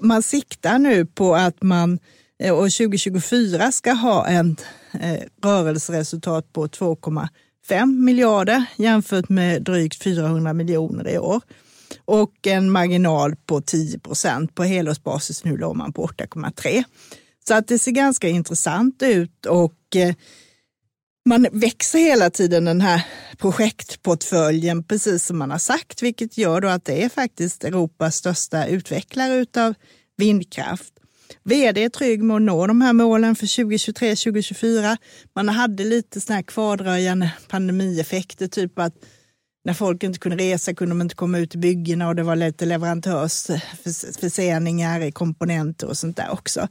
man 0.01 0.23
siktar 0.23 0.79
nu 0.79 1.05
på 1.05 1.35
att 1.35 1.61
man 1.61 1.99
eh, 2.39 2.55
år 2.55 2.77
2024 2.77 3.71
ska 3.71 3.93
ha 3.93 4.27
en 4.27 4.57
eh, 4.93 5.19
rörelseresultat 5.43 6.53
på 6.53 6.67
2,5 6.67 7.27
5 7.67 8.05
miljarder 8.05 8.65
jämfört 8.75 9.29
med 9.29 9.63
drygt 9.63 10.03
400 10.03 10.53
miljoner 10.53 11.07
i 11.07 11.17
år 11.17 11.41
och 12.05 12.47
en 12.47 12.71
marginal 12.71 13.35
på 13.35 13.61
10 13.61 13.99
procent. 13.99 14.55
På 14.55 14.63
helårsbasis 14.63 15.43
nu 15.43 15.57
låg 15.57 15.75
man 15.75 15.93
på 15.93 16.07
8,3. 16.07 16.83
Så 17.47 17.53
att 17.53 17.67
det 17.67 17.79
ser 17.79 17.91
ganska 17.91 18.27
intressant 18.27 19.03
ut 19.03 19.45
och 19.45 19.95
eh, 19.95 20.15
man 21.25 21.47
växer 21.51 21.99
hela 21.99 22.29
tiden 22.29 22.65
den 22.65 22.81
här 22.81 23.05
projektportföljen 23.37 24.83
precis 24.83 25.25
som 25.25 25.37
man 25.37 25.51
har 25.51 25.57
sagt, 25.57 26.01
vilket 26.01 26.37
gör 26.37 26.61
då 26.61 26.67
att 26.67 26.85
det 26.85 27.03
är 27.03 27.09
faktiskt 27.09 27.63
Europas 27.63 28.15
största 28.15 28.67
utvecklare 28.67 29.33
utav 29.33 29.73
vindkraft. 30.17 30.92
Vd 31.43 31.83
är 31.83 31.89
trygg 31.89 32.23
med 32.23 32.35
att 32.35 32.41
nå 32.41 32.67
de 32.67 32.81
här 32.81 32.93
målen 32.93 33.35
för 33.35 33.45
2023-2024. 33.45 34.97
Man 35.35 35.49
hade 35.49 35.83
lite 35.83 36.21
såna 36.21 36.35
här 36.35 36.43
kvardröjande 36.43 37.31
pandemieffekter, 37.47 38.47
typ 38.47 38.79
att 38.79 38.93
när 39.65 39.73
folk 39.73 40.03
inte 40.03 40.19
kunde 40.19 40.37
resa 40.37 40.73
kunde 40.73 40.95
de 40.95 41.01
inte 41.01 41.15
komma 41.15 41.39
ut 41.39 41.55
i 41.55 41.57
byggena 41.57 42.07
och 42.07 42.15
det 42.15 42.23
var 42.23 42.35
lite 42.35 42.65
leverantörsförseningar 42.65 45.01
i 45.01 45.11
komponenter 45.11 45.87
och 45.87 45.97
sånt 45.97 46.17
där 46.17 46.31
också. 46.31 46.67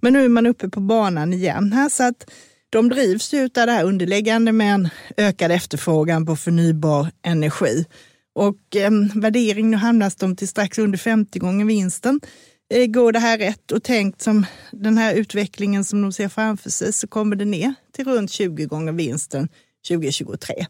Men 0.00 0.12
nu 0.12 0.24
är 0.24 0.28
man 0.28 0.46
uppe 0.46 0.68
på 0.68 0.80
banan 0.80 1.32
igen 1.32 1.72
här 1.72 1.88
så 1.88 2.02
att 2.02 2.30
de 2.70 2.88
drivs 2.88 3.34
ju 3.34 3.44
av 3.44 3.50
det 3.52 3.72
här 3.72 3.84
underliggande 3.84 4.52
med 4.52 4.74
en 4.74 4.88
ökad 5.16 5.52
efterfrågan 5.52 6.26
på 6.26 6.36
förnybar 6.36 7.08
energi. 7.22 7.86
Och 8.34 8.76
eh, 8.76 8.90
värdering, 9.14 9.70
nu 9.70 9.76
hamnas 9.76 10.16
de 10.16 10.36
till 10.36 10.48
strax 10.48 10.78
under 10.78 10.98
50 10.98 11.38
gånger 11.38 11.64
vinsten. 11.64 12.20
Eh, 12.74 12.86
går 12.86 13.12
det 13.12 13.18
här 13.18 13.38
rätt 13.38 13.72
och 13.72 13.82
tänkt 13.82 14.22
som 14.22 14.46
den 14.72 14.98
här 14.98 15.14
utvecklingen 15.14 15.84
som 15.84 16.02
de 16.02 16.12
ser 16.12 16.28
framför 16.28 16.70
sig 16.70 16.92
så 16.92 17.06
kommer 17.06 17.36
det 17.36 17.44
ner 17.44 17.74
till 17.92 18.04
runt 18.04 18.30
20 18.30 18.66
gånger 18.66 18.92
vinsten 18.92 19.48
2023. 19.88 20.66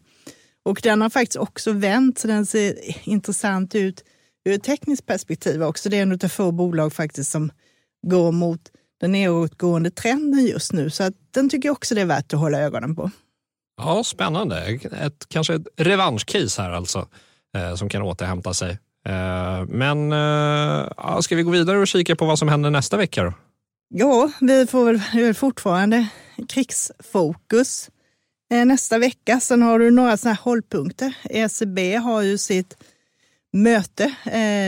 Och 0.65 0.79
den 0.83 1.01
har 1.01 1.09
faktiskt 1.09 1.37
också 1.37 1.71
vänt, 1.71 2.19
så 2.19 2.27
den 2.27 2.45
ser 2.45 2.75
intressant 3.09 3.75
ut 3.75 4.03
ur 4.45 4.53
ett 4.53 4.63
tekniskt 4.63 5.05
perspektiv 5.05 5.63
också. 5.63 5.89
Det 5.89 5.97
är 5.97 6.01
en 6.01 6.11
av 6.11 6.27
få 6.27 6.51
bolag 6.51 6.93
faktiskt 6.93 7.31
som 7.31 7.51
går 8.07 8.31
mot 8.31 8.61
den 8.99 9.11
nedåtgående 9.11 9.91
trenden 9.91 10.45
just 10.45 10.73
nu. 10.73 10.89
Så 10.89 11.03
att 11.03 11.13
den 11.31 11.49
tycker 11.49 11.69
jag 11.69 11.73
också 11.73 11.95
det 11.95 12.01
är 12.01 12.05
värt 12.05 12.33
att 12.33 12.39
hålla 12.39 12.59
ögonen 12.59 12.95
på. 12.95 13.11
Ja, 13.77 14.03
spännande. 14.03 14.79
Ett, 15.01 15.25
kanske 15.27 15.55
ett 15.55 15.67
revanschcase 15.77 16.61
här 16.61 16.71
alltså, 16.71 17.07
eh, 17.55 17.75
som 17.75 17.89
kan 17.89 18.01
återhämta 18.01 18.53
sig. 18.53 18.79
Eh, 19.09 19.65
men 19.67 20.11
eh, 20.11 21.19
ska 21.19 21.35
vi 21.35 21.43
gå 21.43 21.51
vidare 21.51 21.77
och 21.77 21.87
kika 21.87 22.15
på 22.15 22.25
vad 22.25 22.39
som 22.39 22.47
händer 22.47 22.69
nästa 22.69 22.97
vecka 22.97 23.23
då? 23.23 23.33
Ja, 23.89 24.31
vi 24.41 24.67
får 24.67 24.85
väl 24.85 25.33
fortfarande 25.33 26.07
krigsfokus 26.49 27.89
eh, 28.51 28.65
nästa 28.65 28.97
vecka. 28.97 29.39
Sen 29.39 29.61
har 29.61 29.79
du 29.79 29.91
några 29.91 30.17
sådana 30.17 30.33
här 30.33 30.43
hållpunkter. 30.43 31.17
ECB 31.23 31.95
har 31.95 32.21
ju 32.21 32.37
sitt 32.37 32.77
möte. 33.53 34.15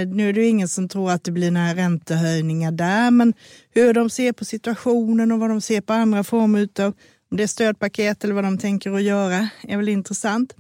Nu 0.08 0.30
är 0.30 0.34
det 0.34 0.47
ingen 0.47 0.67
som 0.67 0.89
tror 0.89 1.12
att 1.12 1.23
det 1.23 1.32
blir 1.32 1.52
några 1.52 1.76
räntehöjningar 1.76 2.71
där, 2.71 3.12
men 3.12 3.34
hur 3.73 3.93
de 3.93 4.10
ser 4.10 4.32
på 4.32 4.45
situationen 4.45 5.32
och 5.32 5.39
vad 5.39 5.50
de 5.50 5.62
ser 5.62 5.82
på 5.82 5.93
andra 5.93 6.23
former 6.23 6.69
av 6.80 6.93
om 7.32 7.38
det 7.38 7.43
är 7.43 7.47
stödpaket 7.47 8.23
eller 8.23 8.34
vad 8.34 8.43
de 8.43 8.58
tänker 8.58 8.91
att 8.91 9.04
göra 9.04 9.50
är 9.62 9.78
väl 9.78 9.89
intressant. 9.89 10.54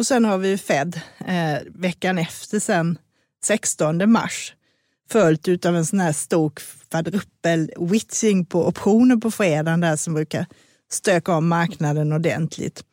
Och 0.00 0.06
sen 0.06 0.24
har 0.24 0.38
vi 0.38 0.58
Fed 0.58 1.00
eh, 1.26 1.58
veckan 1.66 2.18
efter 2.18 2.60
sen 2.60 2.98
16 3.44 4.12
mars 4.12 4.54
följt 5.10 5.66
av 5.66 5.76
en 5.76 5.86
sån 5.86 6.00
här 6.00 6.12
stor 6.12 6.52
kvadruppel 6.90 7.72
witching 7.78 8.46
på 8.46 8.66
optioner 8.66 9.16
på 9.16 9.30
fredagen 9.30 9.80
där 9.80 9.96
som 9.96 10.14
brukar 10.14 10.46
stöka 10.90 11.32
om 11.32 11.48
marknaden 11.48 12.12
ordentligt. 12.12 12.84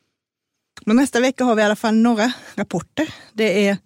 Men 0.86 0.96
nästa 0.96 1.20
vecka 1.20 1.44
har 1.44 1.56
vi 1.56 1.62
i 1.62 1.66
alla 1.66 1.76
fall 1.76 1.96
några 1.96 2.32
rapporter. 2.56 3.14
Det 3.34 3.68
är 3.68 3.78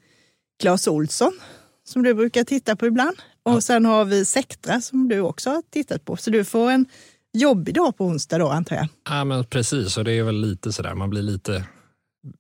Clas 0.60 0.88
Olsson 0.88 1.40
som 1.88 2.04
du 2.04 2.14
brukar 2.14 2.44
titta 2.44 2.76
på 2.76 2.86
ibland. 2.86 3.18
Och 3.44 3.54
ja. 3.54 3.62
sen 3.62 3.86
har 3.86 4.06
vi 4.06 4.26
Sectra 4.26 4.82
som 4.82 5.08
du 5.08 5.20
också 5.20 5.50
har 5.50 5.64
tittat 5.70 6.06
på. 6.06 6.18
Så 6.18 6.30
du 6.30 6.44
får 6.44 6.72
en 6.72 6.86
jobbig 7.34 7.76
dag 7.76 7.98
på 7.98 8.06
onsdag 8.06 8.38
då 8.38 8.50
antar 8.50 8.76
jag. 8.76 8.88
Ja 9.10 9.24
men 9.24 9.46
precis 9.46 9.98
och 9.98 10.04
det 10.04 10.12
är 10.12 10.24
väl 10.24 10.42
lite 10.42 10.72
sådär, 10.72 10.96
man 10.96 11.10
blir 11.10 11.22
lite 11.22 11.66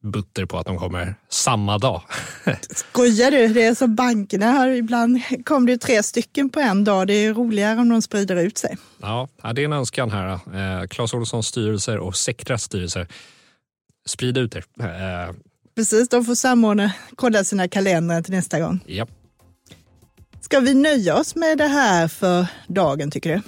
butter 0.03 0.45
på 0.45 0.57
att 0.59 0.65
de 0.65 0.77
kommer 0.77 1.15
samma 1.29 1.77
dag. 1.77 2.01
Skojar 2.69 3.31
du? 3.31 3.47
Det 3.47 3.63
är 3.63 3.75
som 3.75 3.95
bankerna 3.95 4.45
här. 4.51 4.69
Ibland 4.69 5.21
kommer 5.45 5.67
det 5.67 5.77
tre 5.77 6.03
stycken 6.03 6.49
på 6.49 6.59
en 6.59 6.83
dag. 6.83 7.07
Det 7.07 7.13
är 7.13 7.33
roligare 7.33 7.79
om 7.79 7.89
de 7.89 8.01
sprider 8.01 8.35
ut 8.35 8.57
sig. 8.57 8.77
Ja, 9.01 9.27
det 9.55 9.61
är 9.61 9.65
en 9.65 9.73
önskan 9.73 10.11
här. 10.11 10.29
Eh, 10.81 10.87
Clas 10.87 11.13
Ohlsons 11.13 11.47
styrelser 11.47 11.97
och 11.97 12.15
Sectras 12.15 12.63
styrelser. 12.63 13.07
Sprid 14.05 14.37
ut 14.37 14.55
er. 14.55 14.63
Eh, 14.79 15.35
Precis, 15.75 16.09
de 16.09 16.25
får 16.25 16.35
samordna, 16.35 16.91
kolla 17.15 17.43
sina 17.43 17.67
kalendrar 17.67 18.21
till 18.21 18.33
nästa 18.33 18.59
gång. 18.59 18.79
Ja. 18.85 19.07
Ska 20.41 20.59
vi 20.59 20.73
nöja 20.73 21.15
oss 21.15 21.35
med 21.35 21.57
det 21.57 21.67
här 21.67 22.07
för 22.07 22.47
dagen 22.67 23.11
tycker 23.11 23.29
du? 23.35 23.41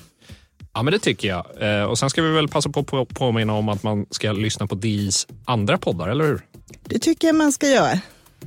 Ja, 0.73 0.83
men 0.83 0.93
det 0.93 0.99
tycker 0.99 1.27
jag. 1.27 1.45
Eh, 1.59 1.83
och 1.83 1.97
sen 1.99 2.09
ska 2.09 2.21
vi 2.21 2.31
väl 2.31 2.47
passa 2.47 2.69
på 2.69 3.01
att 3.01 3.09
påminna 3.09 3.53
om 3.53 3.69
att 3.69 3.83
man 3.83 4.05
ska 4.09 4.31
lyssna 4.31 4.67
på 4.67 4.75
DIs 4.75 5.27
andra 5.45 5.77
poddar, 5.77 6.07
eller 6.07 6.25
hur? 6.25 6.41
Det 6.83 6.99
tycker 6.99 7.27
jag 7.27 7.35
man 7.35 7.51
ska 7.51 7.67
göra. 7.67 7.99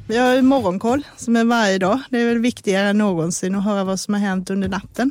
Vi 0.07 0.19
har 0.19 0.43
morgonkoll 0.43 1.03
som 1.17 1.37
är 1.37 1.45
varje 1.45 1.79
dag. 1.79 2.01
Det 2.11 2.19
är 2.19 2.29
väl 2.29 2.39
viktigare 2.39 2.89
än 2.89 2.99
någonsin 2.99 3.55
att 3.55 3.65
höra 3.65 3.85
vad 3.85 4.01
som 4.01 4.15
har 4.15 4.21
hänt 4.21 4.51
under 4.51 4.69
natten. 4.69 5.11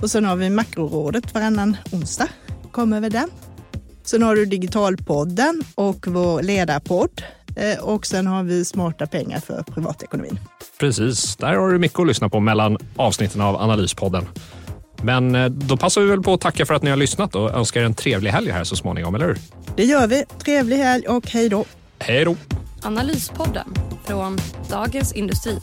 Och 0.00 0.10
sen 0.10 0.24
har 0.24 0.36
vi 0.36 0.50
makrorådet 0.50 1.34
varannan 1.34 1.76
onsdag. 1.92 2.28
Kommer 2.70 3.00
vi 3.00 3.08
den. 3.08 3.30
Sen 4.04 4.22
har 4.22 4.36
du 4.36 4.46
Digitalpodden 4.46 5.62
och 5.74 6.06
vår 6.06 6.42
ledarpodd. 6.42 7.22
Eh, 7.56 7.84
och 7.84 8.06
sen 8.06 8.26
har 8.26 8.42
vi 8.42 8.64
Smarta 8.64 9.06
pengar 9.06 9.40
för 9.40 9.62
privatekonomin. 9.62 10.40
Precis, 10.80 11.36
där 11.36 11.54
har 11.54 11.68
du 11.68 11.78
mycket 11.78 11.98
att 11.98 12.06
lyssna 12.06 12.28
på 12.28 12.40
mellan 12.40 12.78
avsnitten 12.96 13.40
av 13.40 13.56
Analyspodden. 13.56 14.24
Men 15.02 15.34
eh, 15.34 15.46
då 15.46 15.76
passar 15.76 16.00
vi 16.00 16.06
väl 16.06 16.22
på 16.22 16.34
att 16.34 16.40
tacka 16.40 16.66
för 16.66 16.74
att 16.74 16.82
ni 16.82 16.90
har 16.90 16.96
lyssnat 16.96 17.34
och 17.34 17.54
önskar 17.54 17.82
en 17.82 17.94
trevlig 17.94 18.30
helg 18.30 18.50
här 18.50 18.64
så 18.64 18.76
småningom, 18.76 19.14
eller 19.14 19.26
hur? 19.26 19.38
Det 19.76 19.84
gör 19.84 20.06
vi. 20.06 20.24
Trevlig 20.44 20.76
helg 20.76 21.08
och 21.08 21.26
hej 21.30 21.48
då. 21.48 21.64
Hej 21.98 22.24
då. 22.24 22.36
Analyspodden 22.82 23.74
från 24.04 24.38
Dagens 24.70 25.12
Industri. 25.12 25.58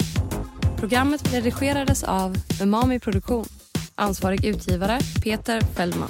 Programmet 0.80 1.34
redigerades 1.34 2.04
av 2.04 2.36
Umami 2.62 3.00
Produktion. 3.00 3.46
Ansvarig 3.96 4.46
utgivare 4.46 5.00
Peter 5.24 5.62
Fellman. 5.62 6.10